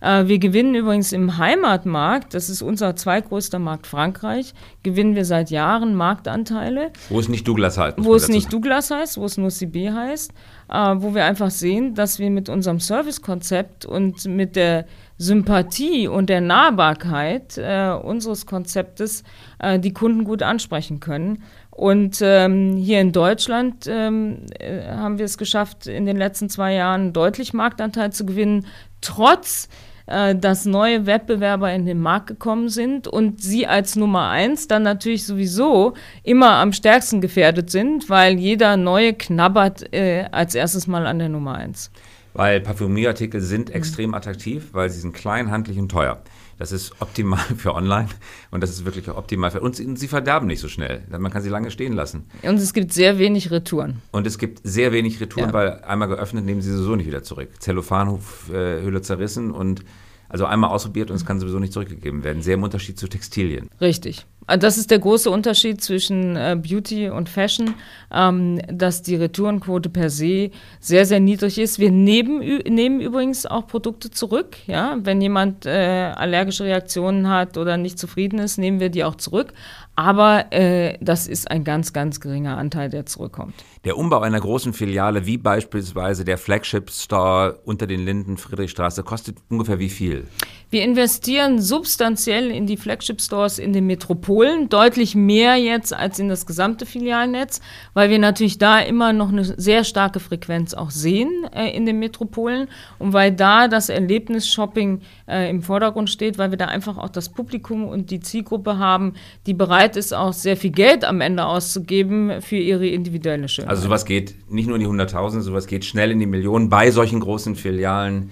Äh, 0.01 0.27
wir 0.27 0.39
gewinnen 0.39 0.75
übrigens 0.75 1.11
im 1.11 1.37
Heimatmarkt, 1.37 2.33
das 2.33 2.49
ist 2.49 2.61
unser 2.61 2.95
zweitgrößter 2.95 3.59
Markt 3.59 3.87
Frankreich, 3.87 4.53
gewinnen 4.83 5.15
wir 5.15 5.25
seit 5.25 5.49
Jahren 5.49 5.95
Marktanteile. 5.95 6.91
Wo 7.09 7.19
es 7.19 7.29
nicht 7.29 7.47
Douglas 7.47 7.77
heißt. 7.77 7.97
Wo 7.99 8.15
es 8.15 8.29
nicht 8.29 8.51
Douglas 8.51 8.91
heißt, 8.91 9.17
wo 9.17 9.25
es 9.25 9.37
nur 9.37 9.49
CB 9.49 9.91
heißt, 9.91 10.31
äh, 10.69 10.95
wo 10.97 11.13
wir 11.13 11.25
einfach 11.25 11.51
sehen, 11.51 11.95
dass 11.95 12.19
wir 12.19 12.29
mit 12.29 12.49
unserem 12.49 12.79
Servicekonzept 12.79 13.85
und 13.85 14.25
mit 14.25 14.55
der 14.55 14.85
Sympathie 15.17 16.07
und 16.07 16.29
der 16.29 16.39
Nahbarkeit 16.39 17.57
äh, 17.57 17.91
unseres 17.91 18.45
Konzeptes 18.45 19.23
äh, 19.59 19.77
die 19.79 19.91
Kunden 19.91 20.23
gut 20.23 20.43
ansprechen 20.43 21.01
können. 21.01 21.43
Und 21.71 22.19
ähm, 22.21 22.75
hier 22.75 22.99
in 22.99 23.11
Deutschland 23.11 23.85
ähm, 23.87 24.45
äh, 24.59 24.85
haben 24.85 25.17
wir 25.17 25.25
es 25.25 25.37
geschafft, 25.37 25.87
in 25.87 26.05
den 26.05 26.17
letzten 26.17 26.49
zwei 26.49 26.73
Jahren 26.73 27.13
deutlich 27.13 27.53
Marktanteil 27.53 28.11
zu 28.11 28.25
gewinnen, 28.25 28.65
trotz 29.01 29.65
äh, 29.65 29.88
dass 30.35 30.65
neue 30.65 31.05
Wettbewerber 31.05 31.71
in 31.73 31.85
den 31.85 31.99
Markt 31.99 32.27
gekommen 32.27 32.69
sind 32.69 33.07
und 33.07 33.41
sie 33.41 33.67
als 33.67 33.95
Nummer 33.95 34.29
eins 34.29 34.67
dann 34.67 34.83
natürlich 34.83 35.25
sowieso 35.25 35.93
immer 36.23 36.53
am 36.53 36.73
stärksten 36.73 37.21
gefährdet 37.21 37.69
sind, 37.69 38.09
weil 38.09 38.39
jeder 38.39 38.75
neue 38.77 39.13
knabbert 39.13 39.93
äh, 39.93 40.25
als 40.31 40.55
erstes 40.55 40.87
mal 40.87 41.05
an 41.05 41.19
der 41.19 41.29
Nummer 41.29 41.55
eins. 41.55 41.91
Weil 42.33 42.61
Parfümierartikel 42.61 43.41
sind 43.41 43.69
extrem 43.69 44.13
attraktiv, 44.13 44.69
weil 44.71 44.89
sie 44.89 44.99
sind 44.99 45.13
klein, 45.13 45.51
handlich 45.51 45.77
und 45.77 45.89
teuer. 45.89 46.21
Das 46.59 46.71
ist 46.71 46.93
optimal 46.99 47.39
für 47.57 47.73
online 47.73 48.09
und 48.51 48.61
das 48.61 48.69
ist 48.69 48.85
wirklich 48.85 49.09
optimal 49.09 49.49
für 49.49 49.61
uns. 49.61 49.79
Und 49.79 49.97
sie 49.97 50.07
verderben 50.07 50.45
nicht 50.45 50.59
so 50.59 50.67
schnell. 50.67 51.01
Man 51.09 51.31
kann 51.31 51.41
sie 51.41 51.49
lange 51.49 51.71
stehen 51.71 51.93
lassen. 51.93 52.25
Und 52.43 52.57
es 52.57 52.73
gibt 52.73 52.93
sehr 52.93 53.17
wenig 53.17 53.49
Retouren. 53.49 54.01
Und 54.11 54.27
es 54.27 54.37
gibt 54.37 54.59
sehr 54.63 54.91
wenig 54.91 55.19
Retouren, 55.19 55.49
ja. 55.49 55.53
weil 55.53 55.79
einmal 55.79 56.09
geöffnet 56.09 56.45
nehmen 56.45 56.61
sie 56.61 56.71
sowieso 56.71 56.95
nicht 56.95 57.07
wieder 57.07 57.23
zurück. 57.23 57.49
Zellophanhülle 57.59 58.97
äh, 58.97 59.01
zerrissen 59.01 59.51
und 59.51 59.83
also 60.27 60.45
einmal 60.45 60.69
ausprobiert 60.69 61.09
und 61.09 61.15
es 61.15 61.25
kann 61.25 61.39
sowieso 61.39 61.57
nicht 61.57 61.73
zurückgegeben 61.73 62.23
werden. 62.23 62.43
Sehr 62.43 62.53
im 62.53 62.63
Unterschied 62.63 62.99
zu 62.99 63.07
Textilien. 63.07 63.69
Richtig. 63.81 64.27
Also 64.49 64.61
das 64.61 64.77
ist 64.79 64.89
der 64.89 64.97
große 64.97 65.29
Unterschied 65.29 65.79
zwischen 65.79 66.35
äh, 66.35 66.57
Beauty 66.59 67.09
und 67.09 67.29
Fashion, 67.29 67.75
ähm, 68.11 68.59
dass 68.67 69.03
die 69.03 69.15
Retourenquote 69.15 69.89
per 69.89 70.09
se 70.09 70.49
sehr, 70.79 71.05
sehr 71.05 71.19
niedrig 71.19 71.59
ist. 71.59 71.77
Wir 71.77 71.91
nehmen, 71.91 72.39
nehmen 72.39 72.99
übrigens 72.99 73.45
auch 73.45 73.67
Produkte 73.67 74.09
zurück. 74.09 74.57
Ja? 74.65 74.97
Wenn 75.01 75.21
jemand 75.21 75.67
äh, 75.67 76.11
allergische 76.15 76.63
Reaktionen 76.63 77.29
hat 77.29 77.59
oder 77.59 77.77
nicht 77.77 77.99
zufrieden 77.99 78.39
ist, 78.39 78.57
nehmen 78.57 78.79
wir 78.79 78.89
die 78.89 79.03
auch 79.03 79.15
zurück. 79.15 79.53
Aber 79.95 80.51
äh, 80.51 80.97
das 81.01 81.27
ist 81.27 81.51
ein 81.51 81.63
ganz, 81.63 81.93
ganz 81.93 82.19
geringer 82.19 82.57
Anteil, 82.57 82.89
der 82.89 83.05
zurückkommt. 83.05 83.53
Der 83.83 83.97
Umbau 83.97 84.21
einer 84.21 84.39
großen 84.39 84.73
Filiale, 84.73 85.25
wie 85.25 85.37
beispielsweise 85.37 86.25
der 86.25 86.37
Flagship 86.37 86.89
Store 86.89 87.59
unter 87.65 87.85
den 87.85 87.99
Linden 87.99 88.37
Friedrichstraße, 88.37 89.03
kostet 89.03 89.37
ungefähr 89.49 89.77
wie 89.77 89.89
viel? 89.89 90.25
Wir 90.71 90.83
investieren 90.83 91.59
substanziell 91.59 92.51
in 92.51 92.67
die 92.67 92.77
Flagship 92.77 93.19
Stores 93.21 93.57
in 93.57 93.73
den 93.73 93.87
Metropolen, 93.87 94.69
deutlich 94.69 95.15
mehr 95.15 95.55
jetzt 95.55 95.95
als 95.95 96.19
in 96.19 96.29
das 96.29 96.45
gesamte 96.45 96.85
Filialnetz, 96.85 97.59
weil 97.95 98.11
wir 98.11 98.19
natürlich 98.19 98.59
da 98.59 98.79
immer 98.79 99.11
noch 99.11 99.29
eine 99.29 99.43
sehr 99.43 99.83
starke 99.83 100.19
Frequenz 100.19 100.75
auch 100.75 100.91
sehen 100.91 101.31
äh, 101.55 101.75
in 101.75 101.87
den 101.87 101.97
Metropolen 101.97 102.67
und 102.99 103.13
weil 103.13 103.31
da 103.31 103.67
das 103.67 103.89
Erlebnis-Shopping 103.89 105.01
äh, 105.27 105.49
im 105.49 105.63
Vordergrund 105.63 106.11
steht, 106.11 106.37
weil 106.37 106.51
wir 106.51 106.57
da 106.59 106.65
einfach 106.65 106.99
auch 106.99 107.09
das 107.09 107.29
Publikum 107.29 107.87
und 107.87 108.11
die 108.11 108.19
Zielgruppe 108.19 108.77
haben, 108.77 109.13
die 109.47 109.55
bereit 109.55 109.97
ist, 109.97 110.13
auch 110.13 110.33
sehr 110.33 110.55
viel 110.55 110.71
Geld 110.71 111.03
am 111.03 111.19
Ende 111.19 111.45
auszugeben 111.45 112.43
für 112.43 112.57
ihre 112.57 112.87
individuelle 112.87 113.47
Schönheit. 113.47 113.71
Also 113.71 113.83
sowas 113.83 114.05
geht 114.05 114.35
nicht 114.51 114.67
nur 114.67 114.75
in 114.75 114.81
die 114.81 114.87
Hunderttausende, 114.87 115.43
sowas 115.43 115.65
geht 115.65 115.83
schnell 115.83 116.11
in 116.11 116.19
die 116.19 116.27
Millionen 116.27 116.69
bei 116.69 116.91
solchen 116.91 117.21
großen 117.21 117.55
Filialen 117.55 118.29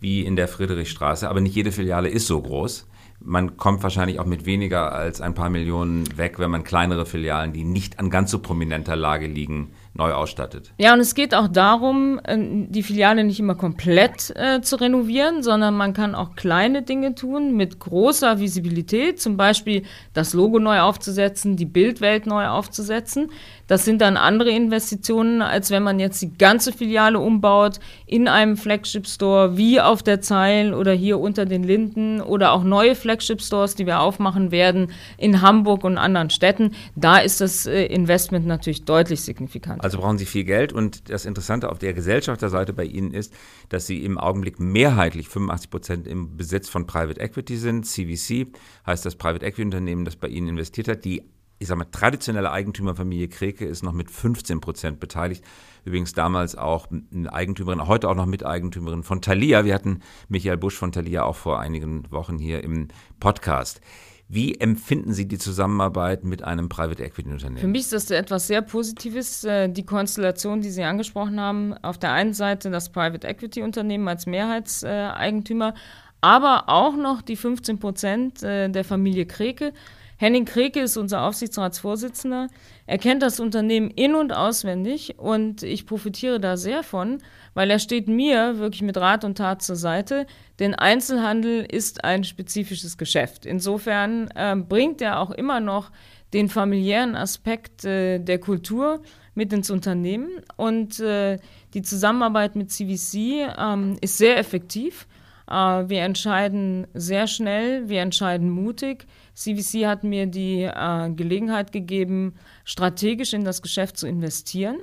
wie 0.00 0.24
in 0.24 0.36
der 0.36 0.48
Friedrichstraße. 0.48 1.28
Aber 1.28 1.40
nicht 1.40 1.54
jede 1.54 1.72
Filiale 1.72 2.08
ist 2.08 2.26
so 2.26 2.40
groß. 2.40 2.86
Man 3.20 3.56
kommt 3.56 3.82
wahrscheinlich 3.82 4.20
auch 4.20 4.26
mit 4.26 4.44
weniger 4.44 4.92
als 4.92 5.20
ein 5.20 5.34
paar 5.34 5.48
Millionen 5.48 6.04
weg, 6.18 6.38
wenn 6.38 6.50
man 6.50 6.64
kleinere 6.64 7.06
Filialen, 7.06 7.52
die 7.52 7.64
nicht 7.64 7.98
an 7.98 8.10
ganz 8.10 8.30
so 8.30 8.40
prominenter 8.40 8.94
Lage 8.94 9.26
liegen, 9.26 9.72
neu 9.96 10.12
ausstattet. 10.12 10.72
Ja, 10.78 10.92
und 10.92 11.00
es 11.00 11.14
geht 11.14 11.34
auch 11.34 11.48
darum, 11.48 12.20
äh, 12.24 12.36
die 12.38 12.82
Filiale 12.82 13.24
nicht 13.24 13.40
immer 13.40 13.54
komplett 13.54 14.32
äh, 14.36 14.60
zu 14.60 14.76
renovieren, 14.76 15.42
sondern 15.42 15.74
man 15.74 15.94
kann 15.94 16.14
auch 16.14 16.36
kleine 16.36 16.82
Dinge 16.82 17.14
tun 17.14 17.56
mit 17.56 17.78
großer 17.80 18.38
Visibilität, 18.38 19.20
zum 19.20 19.36
Beispiel 19.36 19.84
das 20.12 20.34
Logo 20.34 20.58
neu 20.58 20.80
aufzusetzen, 20.80 21.56
die 21.56 21.64
Bildwelt 21.64 22.26
neu 22.26 22.46
aufzusetzen. 22.46 23.30
Das 23.66 23.84
sind 23.84 24.00
dann 24.00 24.16
andere 24.16 24.50
Investitionen, 24.50 25.42
als 25.42 25.70
wenn 25.70 25.82
man 25.82 25.98
jetzt 25.98 26.22
die 26.22 26.36
ganze 26.36 26.72
Filiale 26.72 27.18
umbaut 27.18 27.80
in 28.06 28.28
einem 28.28 28.56
Flagship 28.56 29.06
Store 29.06 29.56
wie 29.56 29.80
auf 29.80 30.02
der 30.02 30.20
Zeil 30.20 30.74
oder 30.74 30.92
hier 30.92 31.18
unter 31.18 31.44
den 31.46 31.62
Linden 31.62 32.20
oder 32.20 32.52
auch 32.52 32.62
neue 32.62 32.94
Flagship 32.94 33.42
Stores, 33.42 33.74
die 33.74 33.86
wir 33.86 34.00
aufmachen 34.00 34.50
werden 34.50 34.92
in 35.18 35.42
Hamburg 35.42 35.84
und 35.84 35.98
anderen 35.98 36.30
Städten. 36.30 36.72
Da 36.94 37.18
ist 37.18 37.40
das 37.40 37.66
äh, 37.66 37.86
Investment 37.86 38.46
natürlich 38.46 38.84
deutlich 38.84 39.22
signifikant. 39.22 39.82
Also 39.82 39.98
brauchen 39.98 40.18
Sie 40.18 40.26
viel 40.26 40.44
Geld 40.44 40.72
und 40.72 41.10
das 41.10 41.24
Interessante 41.24 41.70
auf 41.70 41.78
der 41.78 41.92
Gesellschafterseite 41.92 42.72
bei 42.72 42.84
Ihnen 42.84 43.12
ist, 43.12 43.32
dass 43.68 43.86
Sie 43.86 44.04
im 44.04 44.18
Augenblick 44.18 44.60
mehrheitlich 44.60 45.28
85 45.28 45.70
Prozent 45.70 46.06
im 46.06 46.36
Besitz 46.36 46.68
von 46.68 46.86
Private 46.86 47.20
Equity 47.20 47.56
sind. 47.56 47.86
CVC 47.86 48.46
heißt 48.86 49.04
das 49.04 49.16
Private 49.16 49.44
Equity 49.44 49.62
Unternehmen, 49.62 50.04
das 50.04 50.16
bei 50.16 50.28
Ihnen 50.28 50.48
investiert 50.48 50.88
hat. 50.88 51.04
Die 51.04 51.22
ich 51.58 51.68
sage 51.68 51.78
mal, 51.78 51.86
traditionelle 51.90 52.50
Eigentümerfamilie 52.50 53.28
Kreke 53.28 53.64
ist 53.64 53.82
noch 53.82 53.92
mit 53.92 54.10
15 54.10 54.60
Prozent 54.60 55.00
beteiligt. 55.00 55.44
Übrigens 55.84 56.12
damals 56.12 56.56
auch 56.56 56.88
eine 56.90 57.32
Eigentümerin, 57.32 57.86
heute 57.86 58.08
auch 58.08 58.14
noch 58.14 58.26
Miteigentümerin 58.26 59.02
von 59.02 59.22
Thalia. 59.22 59.64
Wir 59.64 59.74
hatten 59.74 60.00
Michael 60.28 60.58
Busch 60.58 60.76
von 60.76 60.92
Thalia 60.92 61.24
auch 61.24 61.36
vor 61.36 61.60
einigen 61.60 62.10
Wochen 62.10 62.38
hier 62.38 62.62
im 62.62 62.88
Podcast. 63.20 63.80
Wie 64.28 64.56
empfinden 64.56 65.12
Sie 65.12 65.28
die 65.28 65.38
Zusammenarbeit 65.38 66.24
mit 66.24 66.42
einem 66.42 66.68
Private 66.68 67.04
Equity 67.04 67.30
Unternehmen? 67.30 67.60
Für 67.60 67.68
mich 67.68 67.82
ist 67.82 67.92
das 67.92 68.10
etwas 68.10 68.48
sehr 68.48 68.60
Positives, 68.60 69.44
äh, 69.44 69.68
die 69.68 69.86
Konstellation, 69.86 70.60
die 70.60 70.70
Sie 70.70 70.82
angesprochen 70.82 71.40
haben. 71.40 71.74
Auf 71.74 71.96
der 71.96 72.12
einen 72.12 72.34
Seite 72.34 72.70
das 72.70 72.90
Private 72.90 73.26
Equity 73.26 73.62
Unternehmen 73.62 74.08
als 74.08 74.26
Mehrheitseigentümer, 74.26 75.74
aber 76.20 76.64
auch 76.66 76.96
noch 76.96 77.22
die 77.22 77.36
15 77.36 77.78
Prozent 77.78 78.42
äh, 78.42 78.68
der 78.68 78.84
Familie 78.84 79.26
Kreke. 79.26 79.72
Henning 80.18 80.46
Kreke 80.46 80.80
ist 80.80 80.96
unser 80.96 81.22
Aufsichtsratsvorsitzender. 81.22 82.48
Er 82.86 82.98
kennt 82.98 83.22
das 83.22 83.38
Unternehmen 83.38 83.90
in- 83.90 84.14
und 84.14 84.32
auswendig 84.32 85.18
und 85.18 85.62
ich 85.62 85.86
profitiere 85.86 86.40
da 86.40 86.56
sehr 86.56 86.82
von, 86.82 87.18
weil 87.52 87.70
er 87.70 87.78
steht 87.78 88.08
mir 88.08 88.58
wirklich 88.58 88.82
mit 88.82 88.96
Rat 88.96 89.24
und 89.24 89.36
Tat 89.36 89.62
zur 89.62 89.76
Seite, 89.76 90.26
denn 90.58 90.74
Einzelhandel 90.74 91.66
ist 91.70 92.04
ein 92.04 92.24
spezifisches 92.24 92.96
Geschäft. 92.96 93.44
Insofern 93.44 94.28
äh, 94.34 94.56
bringt 94.56 95.02
er 95.02 95.20
auch 95.20 95.30
immer 95.30 95.60
noch 95.60 95.90
den 96.32 96.48
familiären 96.48 97.14
Aspekt 97.14 97.84
äh, 97.84 98.18
der 98.18 98.38
Kultur 98.38 99.02
mit 99.34 99.52
ins 99.52 99.70
Unternehmen 99.70 100.28
und 100.56 100.98
äh, 100.98 101.38
die 101.74 101.82
Zusammenarbeit 101.82 102.56
mit 102.56 102.70
CVC 102.70 103.54
ähm, 103.58 103.98
ist 104.00 104.16
sehr 104.16 104.38
effektiv. 104.38 105.06
Äh, 105.48 105.54
wir 105.88 106.02
entscheiden 106.02 106.86
sehr 106.94 107.26
schnell, 107.26 107.88
wir 107.88 108.00
entscheiden 108.00 108.50
mutig. 108.50 109.06
CVC 109.36 109.86
hat 109.86 110.02
mir 110.02 110.26
die 110.26 110.62
äh, 110.62 111.10
Gelegenheit 111.10 111.70
gegeben, 111.70 112.34
strategisch 112.64 113.34
in 113.34 113.44
das 113.44 113.62
Geschäft 113.62 113.98
zu 113.98 114.08
investieren. 114.08 114.78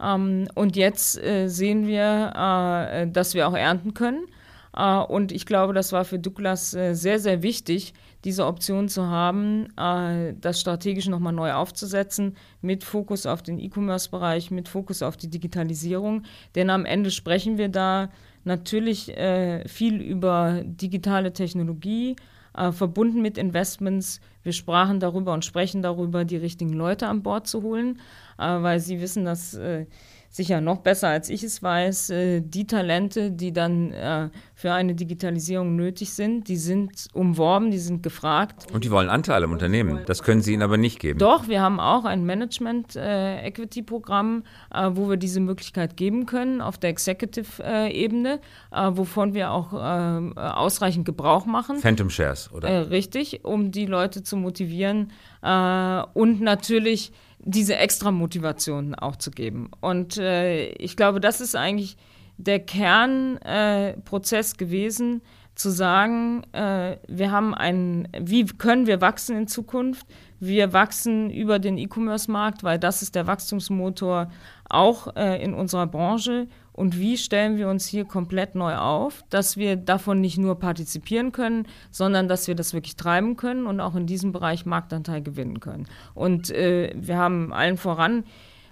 Ähm, 0.00 0.48
und 0.54 0.76
jetzt 0.76 1.22
äh, 1.22 1.48
sehen 1.48 1.86
wir, 1.86 2.32
äh, 2.34 3.06
dass 3.08 3.34
wir 3.34 3.48
auch 3.48 3.54
ernten 3.54 3.94
können. 3.94 4.26
Uh, 4.74 5.04
und 5.06 5.32
ich 5.32 5.44
glaube, 5.44 5.74
das 5.74 5.92
war 5.92 6.06
für 6.06 6.18
Douglas 6.18 6.74
uh, 6.74 6.94
sehr, 6.94 7.18
sehr 7.18 7.42
wichtig, 7.42 7.92
diese 8.24 8.46
Option 8.46 8.88
zu 8.88 9.06
haben, 9.06 9.68
uh, 9.78 10.32
das 10.40 10.62
strategisch 10.62 11.08
nochmal 11.08 11.34
neu 11.34 11.52
aufzusetzen, 11.52 12.38
mit 12.62 12.82
Fokus 12.82 13.26
auf 13.26 13.42
den 13.42 13.58
E-Commerce-Bereich, 13.58 14.50
mit 14.50 14.70
Fokus 14.70 15.02
auf 15.02 15.18
die 15.18 15.28
Digitalisierung. 15.28 16.22
Denn 16.54 16.70
am 16.70 16.86
Ende 16.86 17.10
sprechen 17.10 17.58
wir 17.58 17.68
da 17.68 18.08
natürlich 18.44 19.14
äh, 19.14 19.68
viel 19.68 20.00
über 20.00 20.62
digitale 20.64 21.34
Technologie, 21.34 22.16
äh, 22.54 22.72
verbunden 22.72 23.22
mit 23.22 23.38
Investments. 23.38 24.20
Wir 24.42 24.52
sprachen 24.52 25.00
darüber 25.00 25.32
und 25.32 25.44
sprechen 25.44 25.82
darüber, 25.82 26.24
die 26.24 26.36
richtigen 26.36 26.72
Leute 26.72 27.06
an 27.06 27.22
Bord 27.22 27.46
zu 27.46 27.62
holen, 27.62 28.00
äh, 28.38 28.44
weil 28.44 28.80
Sie 28.80 29.00
wissen, 29.00 29.24
dass 29.24 29.54
äh, 29.54 29.86
sicher 30.32 30.60
noch 30.62 30.78
besser 30.78 31.08
als 31.08 31.28
ich 31.28 31.42
es 31.44 31.62
weiß, 31.62 32.08
äh, 32.10 32.40
die 32.40 32.66
Talente, 32.66 33.30
die 33.30 33.52
dann 33.52 33.92
äh, 33.92 34.30
für 34.54 34.72
eine 34.72 34.94
Digitalisierung 34.94 35.76
nötig 35.76 36.14
sind, 36.14 36.48
die 36.48 36.56
sind 36.56 37.08
umworben, 37.12 37.70
die 37.70 37.76
sind 37.78 38.02
gefragt. 38.02 38.72
Und 38.72 38.84
die 38.84 38.90
wollen 38.90 39.10
Anteile 39.10 39.44
im 39.44 39.52
Unternehmen. 39.52 40.00
Das 40.06 40.22
können 40.22 40.40
Sie 40.40 40.54
ihnen 40.54 40.62
aber 40.62 40.78
nicht 40.78 41.00
geben. 41.00 41.18
Doch, 41.18 41.48
wir 41.48 41.60
haben 41.60 41.80
auch 41.80 42.06
ein 42.06 42.24
Management-Equity-Programm, 42.24 44.44
äh, 44.74 44.88
wo 44.92 45.10
wir 45.10 45.18
diese 45.18 45.40
Möglichkeit 45.40 45.98
geben 45.98 46.24
können 46.24 46.62
auf 46.62 46.78
der 46.78 46.88
Executive-Ebene, 46.90 48.40
wovon 48.70 49.34
wir 49.34 49.50
auch 49.50 49.72
ausreichend 49.74 51.04
Gebrauch 51.04 51.44
machen. 51.44 51.76
Phantom 51.76 52.08
Shares, 52.08 52.50
oder? 52.52 52.90
richtig, 52.90 53.44
um 53.44 53.70
die 53.70 53.84
Leute 53.86 54.22
zu 54.22 54.36
motivieren 54.36 55.10
und 55.42 56.40
natürlich 56.40 57.12
diese 57.44 57.76
extra 57.76 58.10
Motivation 58.10 58.94
auch 58.94 59.16
zu 59.16 59.30
geben. 59.30 59.70
Und 59.80 60.16
äh, 60.16 60.70
ich 60.72 60.96
glaube, 60.96 61.20
das 61.20 61.40
ist 61.40 61.56
eigentlich 61.56 61.96
der 62.36 62.60
Kernprozess 62.60 64.52
äh, 64.54 64.56
gewesen, 64.56 65.22
zu 65.54 65.70
sagen, 65.70 66.44
äh, 66.52 66.96
wir 67.08 67.30
haben 67.30 67.54
einen, 67.54 68.08
wie 68.18 68.46
können 68.46 68.86
wir 68.86 69.00
wachsen 69.00 69.36
in 69.36 69.48
Zukunft? 69.48 70.06
Wir 70.40 70.72
wachsen 70.72 71.30
über 71.30 71.58
den 71.58 71.76
E-Commerce-Markt, 71.78 72.64
weil 72.64 72.78
das 72.78 73.02
ist 73.02 73.14
der 73.14 73.26
Wachstumsmotor 73.26 74.30
auch 74.68 75.14
äh, 75.14 75.42
in 75.42 75.52
unserer 75.52 75.86
Branche. 75.86 76.48
Und 76.72 76.98
wie 76.98 77.16
stellen 77.16 77.56
wir 77.56 77.68
uns 77.68 77.86
hier 77.86 78.04
komplett 78.04 78.54
neu 78.54 78.76
auf, 78.76 79.24
dass 79.30 79.56
wir 79.56 79.76
davon 79.76 80.20
nicht 80.20 80.38
nur 80.38 80.58
partizipieren 80.58 81.32
können, 81.32 81.66
sondern 81.90 82.28
dass 82.28 82.48
wir 82.48 82.54
das 82.54 82.72
wirklich 82.72 82.96
treiben 82.96 83.36
können 83.36 83.66
und 83.66 83.80
auch 83.80 83.94
in 83.94 84.06
diesem 84.06 84.32
Bereich 84.32 84.64
Marktanteil 84.64 85.22
gewinnen 85.22 85.60
können. 85.60 85.86
Und 86.14 86.50
äh, 86.50 86.92
wir 86.96 87.18
haben 87.18 87.52
allen 87.52 87.76
voran 87.76 88.24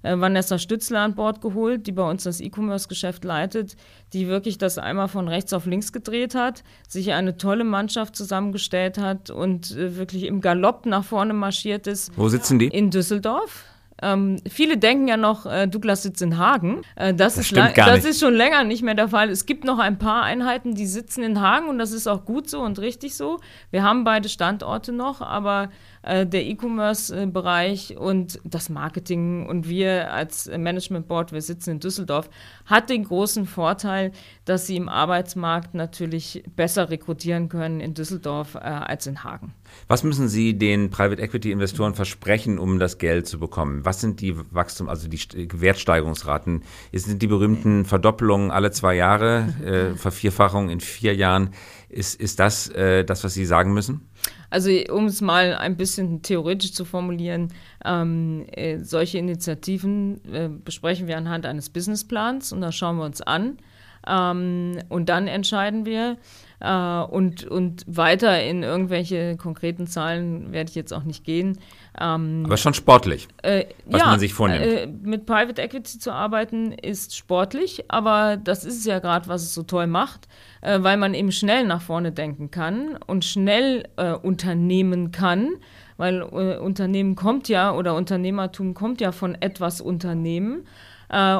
äh, 0.02 0.18
Vanessa 0.18 0.58
Stützler 0.58 1.00
an 1.00 1.14
Bord 1.14 1.40
geholt, 1.40 1.86
die 1.86 1.92
bei 1.92 2.08
uns 2.08 2.24
das 2.24 2.40
E-Commerce-Geschäft 2.40 3.24
leitet, 3.24 3.76
die 4.12 4.28
wirklich 4.28 4.58
das 4.58 4.78
einmal 4.78 5.08
von 5.08 5.28
rechts 5.28 5.52
auf 5.52 5.66
links 5.66 5.92
gedreht 5.92 6.34
hat, 6.34 6.62
sich 6.88 7.12
eine 7.12 7.36
tolle 7.36 7.64
Mannschaft 7.64 8.16
zusammengestellt 8.16 8.98
hat 8.98 9.30
und 9.30 9.76
äh, 9.76 9.96
wirklich 9.96 10.24
im 10.24 10.40
Galopp 10.40 10.86
nach 10.86 11.04
vorne 11.04 11.34
marschiert 11.34 11.86
ist. 11.86 12.16
Wo 12.16 12.28
sitzen 12.28 12.58
die? 12.58 12.68
In 12.68 12.90
Düsseldorf. 12.90 13.64
Ähm, 14.02 14.36
viele 14.48 14.78
denken 14.78 15.08
ja 15.08 15.16
noch, 15.16 15.46
äh, 15.46 15.66
Douglas 15.66 16.02
sitzt 16.02 16.22
in 16.22 16.38
Hagen. 16.38 16.82
Äh, 16.96 17.14
das, 17.14 17.34
Das 17.34 17.46
ist 17.46 17.48
das 17.86 18.04
ist 18.04 18.20
schon 18.20 18.34
länger 18.34 18.64
nicht 18.64 18.82
mehr 18.82 18.94
der 18.94 19.08
Fall. 19.08 19.30
Es 19.30 19.46
gibt 19.46 19.64
noch 19.64 19.78
ein 19.78 19.98
paar 19.98 20.22
Einheiten, 20.22 20.74
die 20.74 20.86
sitzen 20.86 21.22
in 21.22 21.40
Hagen 21.40 21.68
und 21.68 21.78
das 21.78 21.92
ist 21.92 22.06
auch 22.06 22.24
gut 22.24 22.48
so 22.48 22.60
und 22.60 22.78
richtig 22.78 23.14
so. 23.14 23.40
Wir 23.70 23.82
haben 23.82 24.04
beide 24.04 24.28
Standorte 24.28 24.92
noch, 24.92 25.20
aber 25.20 25.70
äh, 26.02 26.26
der 26.26 26.46
E-Commerce-Bereich 26.46 27.96
und 27.98 28.40
das 28.44 28.68
Marketing 28.70 29.46
und 29.46 29.68
wir 29.68 30.12
als 30.12 30.46
Management 30.46 31.08
Board, 31.08 31.32
wir 31.32 31.42
sitzen 31.42 31.72
in 31.72 31.80
Düsseldorf, 31.80 32.30
hat 32.64 32.88
den 32.88 33.04
großen 33.04 33.46
Vorteil, 33.46 34.12
dass 34.44 34.66
sie 34.66 34.76
im 34.76 34.88
Arbeitsmarkt 34.88 35.74
natürlich 35.74 36.42
besser 36.56 36.90
rekrutieren 36.90 37.48
können 37.48 37.80
in 37.80 37.94
Düsseldorf 37.94 38.54
äh, 38.54 38.58
als 38.60 39.06
in 39.06 39.24
Hagen. 39.24 39.52
Was 39.88 40.04
müssen 40.04 40.28
Sie 40.28 40.56
den 40.56 40.90
Private 40.90 41.20
Equity 41.20 41.50
Investoren 41.50 41.94
versprechen, 41.94 42.58
um 42.58 42.78
das 42.78 42.98
Geld 42.98 43.26
zu 43.26 43.38
bekommen? 43.38 43.84
Was 43.84 44.00
sind 44.00 44.20
die 44.20 44.36
Wachstum, 44.52 44.88
also 44.88 45.08
die 45.08 45.18
St- 45.18 45.60
Wertsteigerungsraten? 45.60 46.62
Es 46.92 47.04
sind 47.04 47.22
die 47.22 47.26
berühmten 47.26 47.84
Verdoppelungen 47.84 48.50
alle 48.50 48.70
zwei 48.70 48.94
Jahre, 48.94 49.54
äh, 49.64 49.96
Vervierfachung 49.96 50.70
in 50.70 50.80
vier 50.80 51.14
Jahren. 51.14 51.50
Ist, 51.88 52.20
ist 52.20 52.38
das 52.38 52.68
äh, 52.68 53.04
das, 53.04 53.24
was 53.24 53.34
Sie 53.34 53.44
sagen 53.44 53.72
müssen? 53.74 54.08
Also 54.48 54.70
um 54.90 55.06
es 55.06 55.20
mal 55.20 55.54
ein 55.54 55.76
bisschen 55.76 56.22
theoretisch 56.22 56.72
zu 56.72 56.84
formulieren, 56.84 57.52
ähm, 57.84 58.46
äh, 58.52 58.78
solche 58.78 59.18
Initiativen 59.18 60.20
äh, 60.32 60.48
besprechen 60.48 61.08
wir 61.08 61.16
anhand 61.16 61.46
eines 61.46 61.68
Businessplans 61.70 62.52
und 62.52 62.60
da 62.60 62.70
schauen 62.70 62.96
wir 62.98 63.04
uns 63.04 63.22
an 63.22 63.58
ähm, 64.06 64.78
und 64.88 65.08
dann 65.08 65.26
entscheiden 65.26 65.84
wir. 65.84 66.16
Äh, 66.60 67.02
und, 67.02 67.46
und 67.46 67.84
weiter 67.86 68.42
in 68.42 68.62
irgendwelche 68.62 69.36
konkreten 69.36 69.86
Zahlen 69.86 70.52
werde 70.52 70.68
ich 70.68 70.74
jetzt 70.74 70.92
auch 70.92 71.04
nicht 71.04 71.24
gehen. 71.24 71.58
Ähm, 71.98 72.42
Aber 72.44 72.58
schon 72.58 72.74
sportlich. 72.74 73.28
äh, 73.42 73.64
was 73.86 74.04
man 74.04 74.20
sich 74.20 74.34
vornimmt. 74.34 74.64
Äh, 74.64 74.86
mit 74.86 75.24
Private 75.24 75.62
Equity 75.62 75.98
zu 75.98 76.12
arbeiten 76.12 76.72
ist 76.72 77.16
sportlich, 77.16 77.84
aber 77.88 78.36
das 78.36 78.64
ist 78.64 78.78
es 78.78 78.84
ja 78.84 78.98
gerade, 78.98 79.28
was 79.28 79.42
es 79.42 79.54
so 79.54 79.62
toll 79.62 79.86
macht, 79.86 80.28
äh, 80.60 80.82
weil 80.82 80.98
man 80.98 81.14
eben 81.14 81.32
schnell 81.32 81.66
nach 81.66 81.80
vorne 81.80 82.12
denken 82.12 82.50
kann 82.50 82.98
und 83.06 83.24
schnell 83.24 83.88
äh, 83.96 84.12
unternehmen 84.12 85.12
kann, 85.12 85.48
weil 85.96 86.20
äh, 86.20 86.58
Unternehmen 86.58 87.16
kommt 87.16 87.48
ja 87.48 87.72
oder 87.74 87.94
Unternehmertum 87.94 88.74
kommt 88.74 89.00
ja 89.00 89.12
von 89.12 89.34
etwas 89.34 89.80
Unternehmen 89.80 90.66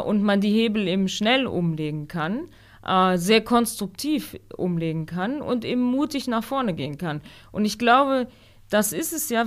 und 0.04 0.24
man 0.24 0.40
die 0.40 0.50
Hebel 0.50 0.88
eben 0.88 1.06
schnell 1.06 1.46
umlegen 1.46 2.08
kann 2.08 2.48
äh, 2.86 3.16
sehr 3.18 3.42
konstruktiv 3.42 4.38
umlegen 4.56 5.06
kann 5.06 5.42
und 5.42 5.64
eben 5.64 5.82
mutig 5.82 6.28
nach 6.28 6.44
vorne 6.44 6.74
gehen 6.74 6.98
kann. 6.98 7.20
Und 7.52 7.64
ich 7.64 7.78
glaube, 7.78 8.28
das 8.70 8.92
ist 8.92 9.12
es 9.12 9.28
ja. 9.28 9.44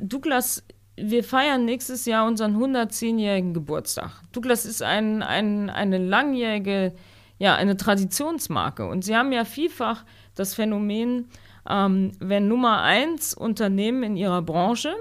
Douglas, 0.00 0.64
wir 0.96 1.24
feiern 1.24 1.64
nächstes 1.64 2.06
Jahr 2.06 2.26
unseren 2.26 2.56
110-jährigen 2.56 3.54
Geburtstag. 3.54 4.10
Douglas 4.32 4.64
ist 4.64 4.82
ein, 4.82 5.22
ein, 5.22 5.70
eine 5.70 5.98
langjährige, 5.98 6.94
ja, 7.38 7.54
eine 7.54 7.76
Traditionsmarke. 7.76 8.86
Und 8.86 9.04
sie 9.04 9.16
haben 9.16 9.32
ja 9.32 9.44
vielfach 9.44 10.04
das 10.34 10.54
Phänomen, 10.54 11.28
ähm, 11.68 12.12
wenn 12.18 12.48
Nummer 12.48 12.82
eins 12.82 13.34
Unternehmen 13.34 14.02
in 14.02 14.16
ihrer 14.16 14.42
Branche 14.42 14.94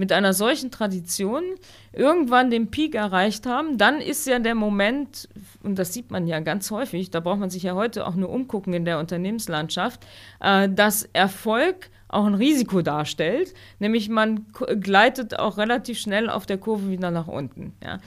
mit 0.00 0.12
einer 0.12 0.32
solchen 0.32 0.70
Tradition 0.70 1.42
irgendwann 1.92 2.50
den 2.50 2.70
Peak 2.70 2.94
erreicht 2.94 3.44
haben, 3.44 3.76
dann 3.76 4.00
ist 4.00 4.26
ja 4.26 4.38
der 4.38 4.54
Moment, 4.54 5.28
und 5.62 5.78
das 5.78 5.92
sieht 5.92 6.10
man 6.10 6.26
ja 6.26 6.40
ganz 6.40 6.70
häufig, 6.70 7.10
da 7.10 7.20
braucht 7.20 7.38
man 7.38 7.50
sich 7.50 7.64
ja 7.64 7.74
heute 7.74 8.06
auch 8.06 8.14
nur 8.14 8.30
umgucken 8.30 8.72
in 8.72 8.86
der 8.86 8.98
Unternehmenslandschaft, 8.98 10.00
äh, 10.40 10.70
dass 10.70 11.02
Erfolg 11.12 11.90
auch 12.08 12.24
ein 12.24 12.34
Risiko 12.34 12.80
darstellt, 12.80 13.52
nämlich 13.78 14.08
man 14.08 14.46
gleitet 14.80 15.38
auch 15.38 15.58
relativ 15.58 15.98
schnell 15.98 16.30
auf 16.30 16.46
der 16.46 16.56
Kurve 16.56 16.88
wieder 16.88 17.10
nach 17.10 17.28
unten. 17.28 17.74
Ja. 17.84 17.98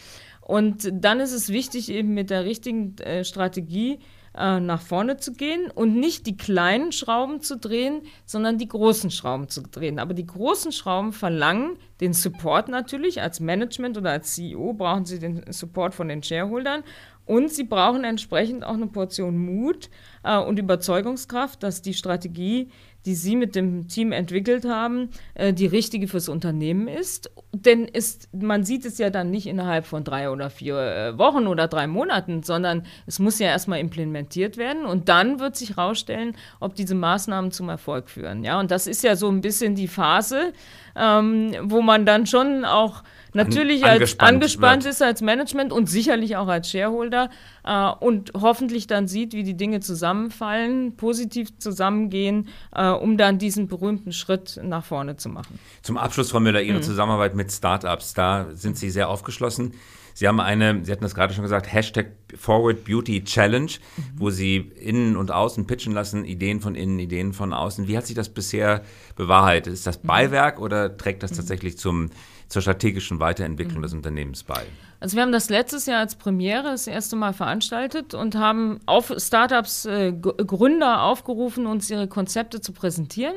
Und 0.42 0.90
dann 0.92 1.20
ist 1.20 1.32
es 1.32 1.50
wichtig, 1.50 1.90
eben 1.90 2.16
mit 2.16 2.32
der 2.32 2.44
richtigen 2.44 2.98
äh, 2.98 3.24
Strategie 3.24 4.00
äh, 4.36 4.60
nach 4.60 4.82
vorne 4.82 5.18
zu 5.18 5.34
gehen 5.34 5.70
und 5.70 5.96
nicht 5.96 6.26
die 6.26 6.38
kleinen 6.38 6.92
Schrauben 6.92 7.42
zu 7.42 7.58
drehen, 7.58 8.02
sondern 8.26 8.58
die 8.58 8.68
großen 8.68 9.12
Schrauben 9.12 9.48
zu 9.48 9.62
drehen. 9.62 10.00
Aber 10.00 10.14
die 10.14 10.26
großen 10.26 10.72
Schrauben 10.72 11.14
verlangen 11.14 11.78
den 12.02 12.14
Support 12.14 12.68
natürlich. 12.68 13.22
Als 13.22 13.40
Management 13.40 13.98
oder 13.98 14.12
als 14.12 14.34
CEO 14.34 14.74
brauchen 14.74 15.06
sie 15.06 15.20
den 15.20 15.44
Support 15.52 15.94
von 15.94 16.08
den 16.08 16.24
Shareholdern 16.24 16.84
und 17.26 17.52
sie 17.52 17.64
brauchen 17.64 18.04
entsprechend 18.04 18.64
auch 18.64 18.74
eine 18.74 18.88
Portion 18.88 19.38
Mut 19.38 19.90
äh, 20.24 20.38
und 20.38 20.60
Überzeugungskraft, 20.60 21.64
dass 21.64 21.82
die 21.82 21.94
Strategie, 21.94 22.70
die 23.06 23.16
sie 23.16 23.36
mit 23.36 23.56
dem 23.56 23.88
Team 23.88 24.12
entwickelt 24.12 24.66
haben, 24.66 25.10
äh, 25.34 25.54
die 25.54 25.66
richtige 25.66 26.08
fürs 26.08 26.30
Unternehmen 26.30 26.88
ist. 26.88 27.32
Denn 27.52 27.86
ist, 27.86 28.30
man 28.34 28.64
sieht 28.64 28.86
es 28.86 28.98
ja 28.98 29.10
dann 29.10 29.30
nicht 29.30 29.48
innerhalb 29.48 29.86
von 29.86 30.04
drei 30.04 30.30
oder 30.30 30.50
vier 30.50 30.78
äh, 30.78 31.18
Wochen 31.18 31.48
oder 31.48 31.68
drei 31.68 31.88
Monaten, 31.88 32.44
sondern 32.44 32.86
es 33.06 33.20
muss 33.20 33.40
ja 33.40 33.48
erstmal 33.48 33.80
implementiert 33.80 34.58
werden 34.58 34.86
und 34.86 35.10
dann 35.10 35.40
wird 35.40 35.56
sich 35.56 35.72
herausstellen, 35.72 36.36
ob 36.60 36.76
diese 36.76 36.96
Maßnahmen 36.96 37.52
zum 37.52 37.70
Erfolg 37.70 38.10
führen. 38.10 38.44
Ja, 38.44 38.60
und 38.60 38.72
das 38.72 38.88
ist 38.88 39.04
ja 39.04 39.16
so 39.16 39.30
ein 39.30 39.42
bisschen 39.42 39.76
die 39.76 39.88
Phase, 39.88 40.54
ähm, 40.96 41.56
wo 41.64 41.82
man 41.82 42.06
dann 42.06 42.26
schon 42.26 42.66
auch 42.66 43.04
natürlich 43.34 43.84
als 43.84 43.94
angespannt 43.94 44.30
angespannt 44.36 44.84
wird. 44.84 44.94
ist 44.94 45.02
als 45.02 45.22
Management 45.22 45.72
und 45.72 45.90
sicherlich 45.90 46.36
auch 46.38 46.48
als 46.48 46.70
Shareholder 46.70 47.30
äh, 47.64 47.90
und 48.00 48.32
hoffentlich 48.40 48.88
dann 48.88 49.08
sieht, 49.08 49.34
wie 49.34 49.44
die 49.44 49.56
Dinge 49.56 49.80
zusammenfallen, 49.80 50.96
positiv 50.96 51.58
zusammengehen, 51.58 52.48
äh, 52.74 52.90
um 52.90 53.18
dann 53.18 53.38
diesen 53.38 53.68
berühmten 53.68 54.12
Schritt 54.12 54.60
nach 54.64 54.86
vorne 54.86 55.18
zu 55.18 55.30
machen. 55.30 55.60
Zum 55.82 55.98
Abschluss, 55.98 56.32
Frau 56.32 56.40
Müller, 56.40 56.62
Ihre 56.62 56.82
Zusammenarbeit 56.82 57.36
mit 57.36 57.52
Startups, 57.52 58.14
da 58.14 58.48
sind 58.54 58.78
Sie 58.78 58.90
sehr 58.90 59.10
aufgeschlossen. 59.10 59.74
Sie 60.14 60.28
haben 60.28 60.40
eine, 60.40 60.86
Sie 60.86 60.92
hatten 60.92 61.04
das 61.04 61.16
gerade 61.16 61.34
schon 61.34 61.44
gesagt, 61.44 61.72
Hashtag 61.72 62.12
Forward 62.36 62.86
Beauty 62.86 63.24
Challenge, 63.24 63.72
wo 64.16 64.30
Sie 64.30 64.58
innen 64.58 65.18
und 65.18 65.32
außen 65.32 65.66
pitchen 65.66 65.94
lassen, 65.94 66.24
Ideen 66.26 66.62
von 66.62 66.76
innen, 66.76 67.00
Ideen 67.00 67.34
von 67.34 67.54
außen. 67.54 67.88
Wie 67.88 67.98
hat 67.98 68.06
sich 68.06 68.16
das 68.16 68.30
bisher 68.30 68.84
bewahrheitet? 69.16 69.74
Ist 69.74 69.88
das 69.88 69.98
Beiwerk 69.98 70.60
oder 70.60 70.96
trägt 70.98 71.24
das 71.24 71.32
tatsächlich 71.32 71.78
zum, 71.78 72.12
zur 72.54 72.62
strategischen 72.62 73.20
Weiterentwicklung 73.20 73.82
des 73.82 73.94
Unternehmens 73.94 74.44
bei? 74.44 74.62
Also 75.00 75.18
wir 75.18 75.24
haben 75.24 75.34
das 75.34 75.50
letztes 75.50 75.86
Jahr 75.86 76.00
als 76.00 76.16
Premiere 76.16 76.64
das 76.64 76.88
erste 76.88 77.16
Mal 77.18 77.34
veranstaltet 77.34 78.14
und 78.14 78.36
haben 78.36 78.80
auf 78.86 79.14
Startups 79.18 79.86
äh, 79.86 80.14
Gründer 80.14 81.04
aufgerufen, 81.04 81.66
uns 81.66 81.90
ihre 81.90 82.08
Konzepte 82.08 82.62
zu 82.62 82.72
präsentieren. 82.72 83.36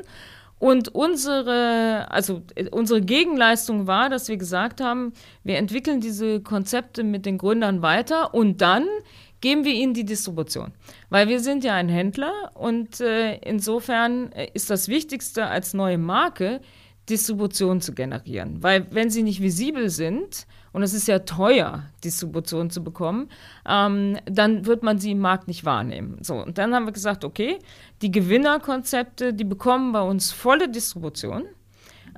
Und 0.59 0.95
unsere, 0.95 2.07
also 2.11 2.43
äh, 2.55 2.69
unsere 2.69 3.01
Gegenleistung 3.01 3.87
war, 3.87 4.09
dass 4.09 4.29
wir 4.29 4.37
gesagt 4.37 4.81
haben, 4.81 5.13
wir 5.45 5.57
entwickeln 5.57 6.01
diese 6.01 6.41
Konzepte 6.41 7.03
mit 7.03 7.27
den 7.27 7.37
Gründern 7.37 7.83
weiter 7.83 8.33
und 8.33 8.63
dann 8.63 8.87
geben 9.41 9.65
wir 9.65 9.73
ihnen 9.73 9.93
die 9.93 10.05
Distribution. 10.05 10.73
Weil 11.11 11.29
wir 11.29 11.41
sind 11.41 11.65
ja 11.65 11.75
ein 11.75 11.89
Händler 11.89 12.53
und 12.55 13.01
äh, 13.01 13.37
insofern 13.39 14.33
äh, 14.33 14.49
ist 14.55 14.71
das 14.71 14.89
Wichtigste 14.89 15.47
als 15.47 15.75
neue 15.75 15.99
Marke, 15.99 16.61
Distribution 17.09 17.81
zu 17.81 17.93
generieren. 17.93 18.63
Weil 18.63 18.87
wenn 18.91 19.11
sie 19.11 19.23
nicht 19.23 19.41
visibel 19.41 19.91
sind, 19.91 20.47
und 20.73 20.83
es 20.83 20.93
ist 20.93 21.09
ja 21.09 21.21
teuer, 21.21 21.85
Distribution 22.05 22.69
zu 22.69 22.85
bekommen, 22.85 23.31
ähm, 23.67 24.19
dann 24.27 24.67
wird 24.67 24.83
man 24.83 24.99
sie 24.99 25.13
im 25.13 25.21
Markt 25.21 25.49
nicht 25.49 25.65
wahrnehmen. 25.65 26.19
So, 26.21 26.35
und 26.35 26.59
dann 26.59 26.75
haben 26.75 26.85
wir 26.85 26.93
gesagt, 26.93 27.25
okay, 27.25 27.59
die 28.03 28.11
Gewinnerkonzepte, 28.11 29.33
die 29.33 29.45
bekommen 29.45 29.93
bei 29.93 30.03
uns 30.03 30.33
volle 30.33 30.69
Distribution 30.69 31.45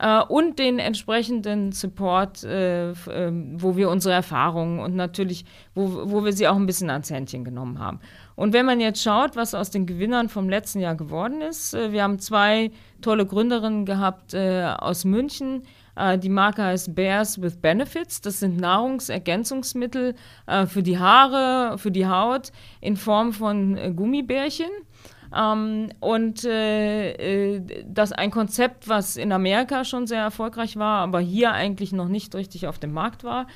äh, 0.01 0.23
und 0.23 0.59
den 0.59 0.79
entsprechenden 0.79 1.71
Support, 1.73 2.43
äh, 2.43 2.91
ähm, 3.11 3.63
wo 3.63 3.77
wir 3.77 3.91
unsere 3.91 4.15
Erfahrungen 4.15 4.81
und 4.81 4.97
natürlich, 4.97 5.45
wo, 5.75 6.11
wo 6.11 6.25
wir 6.25 6.33
sie 6.33 6.49
auch 6.49 6.57
ein 6.57 6.67
bisschen 6.67 6.91
ans 6.91 7.11
Händchen 7.11 7.45
genommen 7.45 7.79
haben. 7.79 8.01
Und 8.39 8.53
wenn 8.53 8.67
man 8.67 8.79
jetzt 8.79 9.03
schaut, 9.03 9.35
was 9.35 9.53
aus 9.53 9.71
den 9.71 9.85
Gewinnern 9.85 10.29
vom 10.29 10.49
letzten 10.49 10.79
Jahr 10.79 10.95
geworden 10.95 11.41
ist, 11.41 11.75
äh, 11.75 11.91
wir 11.91 12.05
haben 12.05 12.21
zwei 12.21 12.71
tolle 13.03 13.27
Gründerinnen 13.27 13.85
gehabt 13.85 14.33
äh, 14.33 14.63
aus 14.79 15.05
München. 15.05 15.65
Äh, 15.97 16.19
die 16.19 16.29
Marke 16.29 16.63
heißt 16.63 16.95
Bears 16.95 17.43
with 17.43 17.57
Benefits. 17.57 18.21
Das 18.21 18.39
sind 18.39 18.57
Nahrungsergänzungsmittel 18.61 20.15
für 20.69 20.83
die 20.85 20.99
Haare, 21.01 21.79
für 21.79 21.91
die 21.91 22.07
Haut 22.07 22.53
in 22.81 22.97
Form 22.97 23.33
von 23.33 23.97
Gummibärchen. 23.97 24.71
Ähm, 25.35 25.89
und 26.01 26.45
äh, 26.45 27.61
das 27.87 28.13
ein 28.13 28.31
Konzept, 28.31 28.89
was 28.89 29.17
in 29.17 29.33
Amerika 29.33 29.85
schon 29.85 30.07
sehr 30.07 30.23
erfolgreich 30.23 30.77
war, 30.77 31.01
aber 31.01 31.21
hier 31.21 31.53
eigentlich 31.53 31.93
noch 31.93 32.09
nicht 32.09 32.35
richtig 32.35 32.67
auf 32.67 32.79
dem 32.79 32.93
Markt 32.93 33.25
war. 33.25 33.47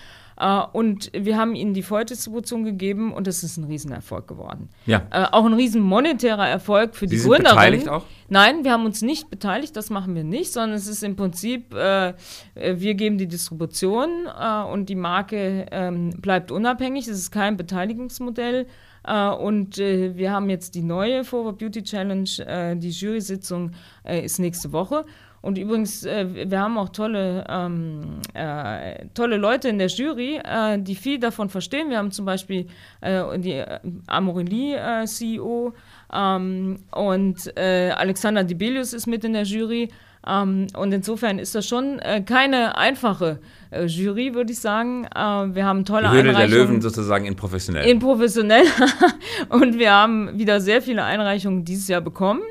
Uh, 0.42 0.66
und 0.72 1.12
wir 1.14 1.36
haben 1.36 1.54
ihnen 1.54 1.72
die 1.72 1.82
Volldistribution 1.82 2.64
gegeben 2.64 3.12
und 3.12 3.28
es 3.28 3.44
ist 3.44 3.58
ein 3.58 3.64
Riesenerfolg 3.64 4.26
geworden. 4.26 4.70
Ja. 4.86 5.02
Uh, 5.14 5.28
auch 5.30 5.44
ein 5.44 5.52
riesen 5.52 5.80
monetärer 5.82 6.48
Erfolg 6.48 6.96
für 6.96 7.06
Sie 7.06 7.14
die 7.14 7.20
sind 7.20 7.30
Gründerin. 7.30 7.54
beteiligt 7.54 7.88
auch? 7.88 8.02
Nein, 8.28 8.64
wir 8.64 8.72
haben 8.72 8.84
uns 8.84 9.02
nicht 9.02 9.30
beteiligt, 9.30 9.76
das 9.76 9.90
machen 9.90 10.16
wir 10.16 10.24
nicht, 10.24 10.52
sondern 10.52 10.72
es 10.72 10.88
ist 10.88 11.04
im 11.04 11.14
Prinzip, 11.14 11.74
äh, 11.74 12.14
wir 12.54 12.94
geben 12.94 13.18
die 13.18 13.28
Distribution 13.28 14.26
äh, 14.26 14.62
und 14.64 14.88
die 14.88 14.96
Marke 14.96 15.66
ähm, 15.70 16.10
bleibt 16.20 16.50
unabhängig. 16.50 17.06
Es 17.06 17.18
ist 17.18 17.30
kein 17.30 17.56
Beteiligungsmodell. 17.56 18.66
Äh, 19.04 19.28
und 19.28 19.78
äh, 19.78 20.16
wir 20.16 20.32
haben 20.32 20.50
jetzt 20.50 20.74
die 20.74 20.82
neue 20.82 21.24
Forward 21.24 21.58
Beauty 21.58 21.82
Challenge. 21.82 22.30
Äh, 22.46 22.76
die 22.76 22.90
Jury-Sitzung 22.90 23.72
ist 24.04 24.38
nächste 24.38 24.72
Woche. 24.72 25.04
Und 25.42 25.58
übrigens, 25.58 26.04
äh, 26.04 26.50
wir 26.50 26.60
haben 26.60 26.78
auch 26.78 26.88
tolle, 26.90 27.44
ähm, 27.48 28.20
äh, 28.32 29.06
tolle 29.12 29.36
Leute 29.36 29.68
in 29.68 29.78
der 29.78 29.88
Jury, 29.88 30.36
äh, 30.36 30.78
die 30.78 30.94
viel 30.94 31.18
davon 31.18 31.50
verstehen. 31.50 31.90
Wir 31.90 31.98
haben 31.98 32.12
zum 32.12 32.24
Beispiel 32.24 32.68
äh, 33.00 33.38
die 33.38 33.62
Amorelie-CEO 34.06 35.74
ähm, 36.12 36.78
und 36.92 37.58
Alexander 37.58 38.44
Dibelius 38.44 38.92
ist 38.92 39.06
mit 39.06 39.24
in 39.24 39.32
der 39.32 39.42
Jury. 39.42 39.88
Ähm, 40.26 40.68
und 40.76 40.92
insofern 40.92 41.38
ist 41.38 41.54
das 41.54 41.66
schon 41.66 41.98
äh, 41.98 42.22
keine 42.22 42.76
einfache 42.76 43.40
äh, 43.70 43.86
Jury, 43.86 44.34
würde 44.34 44.52
ich 44.52 44.60
sagen. 44.60 45.04
Äh, 45.04 45.18
wir 45.18 45.64
haben 45.64 45.84
tolle 45.84 46.08
Die 46.08 46.10
Höhle 46.10 46.22
der 46.22 46.36
Einreichungen. 46.36 46.66
Löwen 46.68 46.80
sozusagen 46.80 47.24
in 47.24 47.34
professionell. 47.34 47.88
In 47.88 47.98
professionell. 47.98 48.64
und 49.48 49.78
wir 49.78 49.90
haben 49.90 50.38
wieder 50.38 50.60
sehr 50.60 50.80
viele 50.80 51.02
Einreichungen 51.02 51.64
dieses 51.64 51.88
Jahr 51.88 52.00
bekommen. 52.00 52.42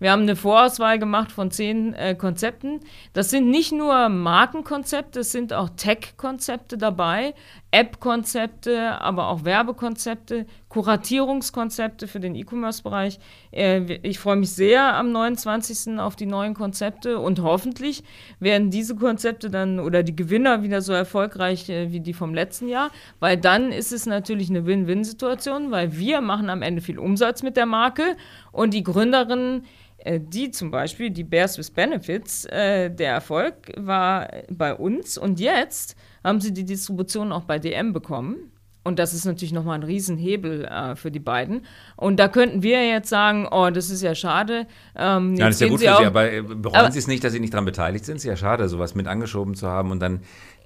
Wir 0.00 0.12
haben 0.12 0.22
eine 0.22 0.34
Vorauswahl 0.34 0.98
gemacht 0.98 1.30
von 1.30 1.50
zehn 1.50 1.92
äh, 1.92 2.14
Konzepten. 2.14 2.80
Das 3.12 3.28
sind 3.28 3.50
nicht 3.50 3.70
nur 3.70 4.08
Markenkonzepte, 4.08 5.20
es 5.20 5.30
sind 5.30 5.52
auch 5.52 5.68
Tech-Konzepte 5.76 6.78
dabei, 6.78 7.34
App-Konzepte, 7.70 8.98
aber 9.00 9.28
auch 9.28 9.44
Werbekonzepte, 9.44 10.46
Kuratierungskonzepte 10.70 12.08
für 12.08 12.18
den 12.18 12.34
E-Commerce-Bereich. 12.34 13.18
Äh, 13.52 13.98
ich 14.02 14.18
freue 14.18 14.36
mich 14.36 14.52
sehr 14.52 14.94
am 14.94 15.12
29. 15.12 15.98
auf 15.98 16.16
die 16.16 16.26
neuen 16.26 16.54
Konzepte 16.54 17.18
und 17.18 17.42
hoffentlich 17.42 18.02
werden 18.38 18.70
diese 18.70 18.96
Konzepte 18.96 19.50
dann 19.50 19.78
oder 19.78 20.02
die 20.02 20.16
Gewinner 20.16 20.62
wieder 20.62 20.80
so 20.80 20.94
erfolgreich 20.94 21.68
äh, 21.68 21.92
wie 21.92 22.00
die 22.00 22.14
vom 22.14 22.32
letzten 22.32 22.68
Jahr, 22.68 22.90
weil 23.18 23.36
dann 23.36 23.70
ist 23.70 23.92
es 23.92 24.06
natürlich 24.06 24.48
eine 24.48 24.64
Win-Win-Situation, 24.64 25.70
weil 25.70 25.98
wir 25.98 26.22
machen 26.22 26.48
am 26.48 26.62
Ende 26.62 26.80
viel 26.80 26.98
Umsatz 26.98 27.42
mit 27.42 27.58
der 27.58 27.66
Marke 27.66 28.16
und 28.50 28.72
die 28.72 28.82
Gründerinnen 28.82 29.66
die 30.06 30.50
zum 30.50 30.70
Beispiel, 30.70 31.10
die 31.10 31.24
Bears 31.24 31.58
with 31.58 31.70
Benefits, 31.70 32.44
äh, 32.46 32.90
der 32.90 33.12
Erfolg 33.12 33.72
war 33.76 34.28
bei 34.50 34.74
uns 34.74 35.18
und 35.18 35.40
jetzt 35.40 35.96
haben 36.24 36.40
sie 36.40 36.52
die 36.52 36.64
Distribution 36.64 37.32
auch 37.32 37.44
bei 37.44 37.58
DM 37.58 37.92
bekommen. 37.92 38.52
Und 38.82 38.98
das 38.98 39.12
ist 39.12 39.26
natürlich 39.26 39.52
nochmal 39.52 39.78
ein 39.78 39.82
Riesenhebel 39.82 40.64
äh, 40.64 40.96
für 40.96 41.10
die 41.10 41.18
beiden. 41.18 41.66
Und 41.96 42.18
da 42.18 42.28
könnten 42.28 42.62
wir 42.62 42.88
jetzt 42.88 43.10
sagen, 43.10 43.46
oh, 43.50 43.68
das 43.68 43.90
ist 43.90 44.00
ja 44.00 44.14
schade. 44.14 44.66
Ähm, 44.96 45.34
ja, 45.34 45.46
das 45.46 45.56
ist 45.56 45.60
ja 45.60 45.68
gut 45.68 45.80
für 45.80 45.96
Sie, 45.98 46.06
aber 46.06 46.32
äh, 46.32 46.40
bereuen 46.40 46.76
aber, 46.76 46.90
Sie 46.90 46.98
es 46.98 47.06
nicht, 47.06 47.22
dass 47.22 47.34
Sie 47.34 47.40
nicht 47.40 47.52
daran 47.52 47.66
beteiligt 47.66 48.06
sind? 48.06 48.16
Es 48.16 48.24
ist 48.24 48.28
ja 48.28 48.36
schade, 48.36 48.68
sowas 48.70 48.94
mit 48.94 49.06
angeschoben 49.06 49.54
zu 49.54 49.68
haben 49.68 49.90
und 49.90 50.00
dann 50.00 50.20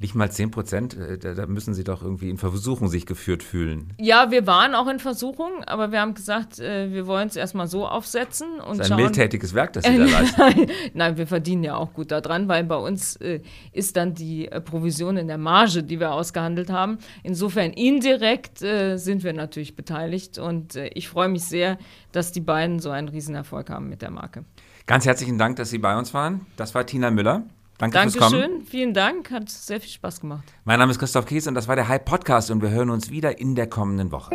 nicht 0.04 0.14
mal 0.14 0.30
10 0.30 0.50
Prozent, 0.50 0.98
äh, 0.98 1.16
da, 1.16 1.46
müssen 1.46 1.72
Sie 1.72 1.82
doch 1.82 2.02
irgendwie 2.02 2.28
in 2.28 2.36
Versuchung 2.36 2.88
sich 2.88 3.06
geführt 3.06 3.42
fühlen. 3.42 3.94
Ja, 3.98 4.30
wir 4.30 4.46
waren 4.46 4.74
auch 4.74 4.86
in 4.86 4.98
Versuchung, 4.98 5.64
aber 5.64 5.92
wir 5.92 6.00
haben 6.02 6.12
gesagt, 6.12 6.58
äh, 6.58 6.92
wir 6.92 7.06
wollen 7.06 7.28
es 7.28 7.36
erstmal 7.36 7.68
so 7.68 7.88
aufsetzen. 7.88 8.60
Und 8.60 8.78
das 8.78 8.88
ist 8.88 8.92
ein 8.92 8.98
schauen. 8.98 9.06
mildtätiges 9.06 9.54
Werk, 9.54 9.72
das 9.72 9.84
Sie 9.84 9.96
da 9.98 10.04
leisten. 10.04 10.66
Nein, 10.92 11.16
wir 11.16 11.26
verdienen 11.26 11.64
ja 11.64 11.76
auch 11.76 11.94
gut 11.94 12.10
daran, 12.10 12.48
weil 12.48 12.64
bei 12.64 12.76
uns 12.76 13.16
äh, 13.16 13.40
ist 13.72 13.96
dann 13.96 14.12
die 14.12 14.50
Provision 14.66 15.16
in 15.16 15.26
der 15.26 15.38
Marge, 15.38 15.82
die 15.82 15.98
wir 15.98 16.12
ausgehandelt 16.12 16.68
haben. 16.68 16.98
Insofern 17.22 17.72
indirekt 17.72 18.58
sind 18.58 19.24
wir 19.24 19.32
natürlich 19.32 19.74
beteiligt 19.74 20.38
und 20.38 20.76
ich 20.76 21.08
freue 21.08 21.28
mich 21.28 21.44
sehr, 21.44 21.78
dass 22.12 22.32
die 22.32 22.40
beiden 22.40 22.78
so 22.78 22.90
einen 22.90 23.08
Riesenerfolg 23.08 23.70
haben 23.70 23.88
mit 23.88 24.02
der 24.02 24.10
Marke. 24.10 24.44
Ganz 24.86 25.06
herzlichen 25.06 25.38
Dank, 25.38 25.56
dass 25.56 25.70
Sie 25.70 25.78
bei 25.78 25.96
uns 25.96 26.12
waren. 26.12 26.46
Das 26.56 26.74
war 26.74 26.84
Tina 26.84 27.10
Müller. 27.10 27.44
Danke 27.78 27.94
Dankeschön, 27.94 28.20
fürs 28.20 28.32
Kommen. 28.32 28.66
vielen 28.66 28.94
Dank, 28.94 29.30
hat 29.30 29.48
sehr 29.48 29.80
viel 29.80 29.90
Spaß 29.90 30.20
gemacht. 30.20 30.44
Mein 30.64 30.78
Name 30.78 30.92
ist 30.92 30.98
Christoph 30.98 31.26
Kies 31.26 31.46
und 31.46 31.54
das 31.54 31.66
war 31.66 31.76
der 31.76 31.88
Hype 31.88 32.04
Podcast 32.04 32.50
und 32.50 32.62
wir 32.62 32.70
hören 32.70 32.90
uns 32.90 33.10
wieder 33.10 33.38
in 33.38 33.54
der 33.54 33.68
kommenden 33.68 34.12
Woche. 34.12 34.30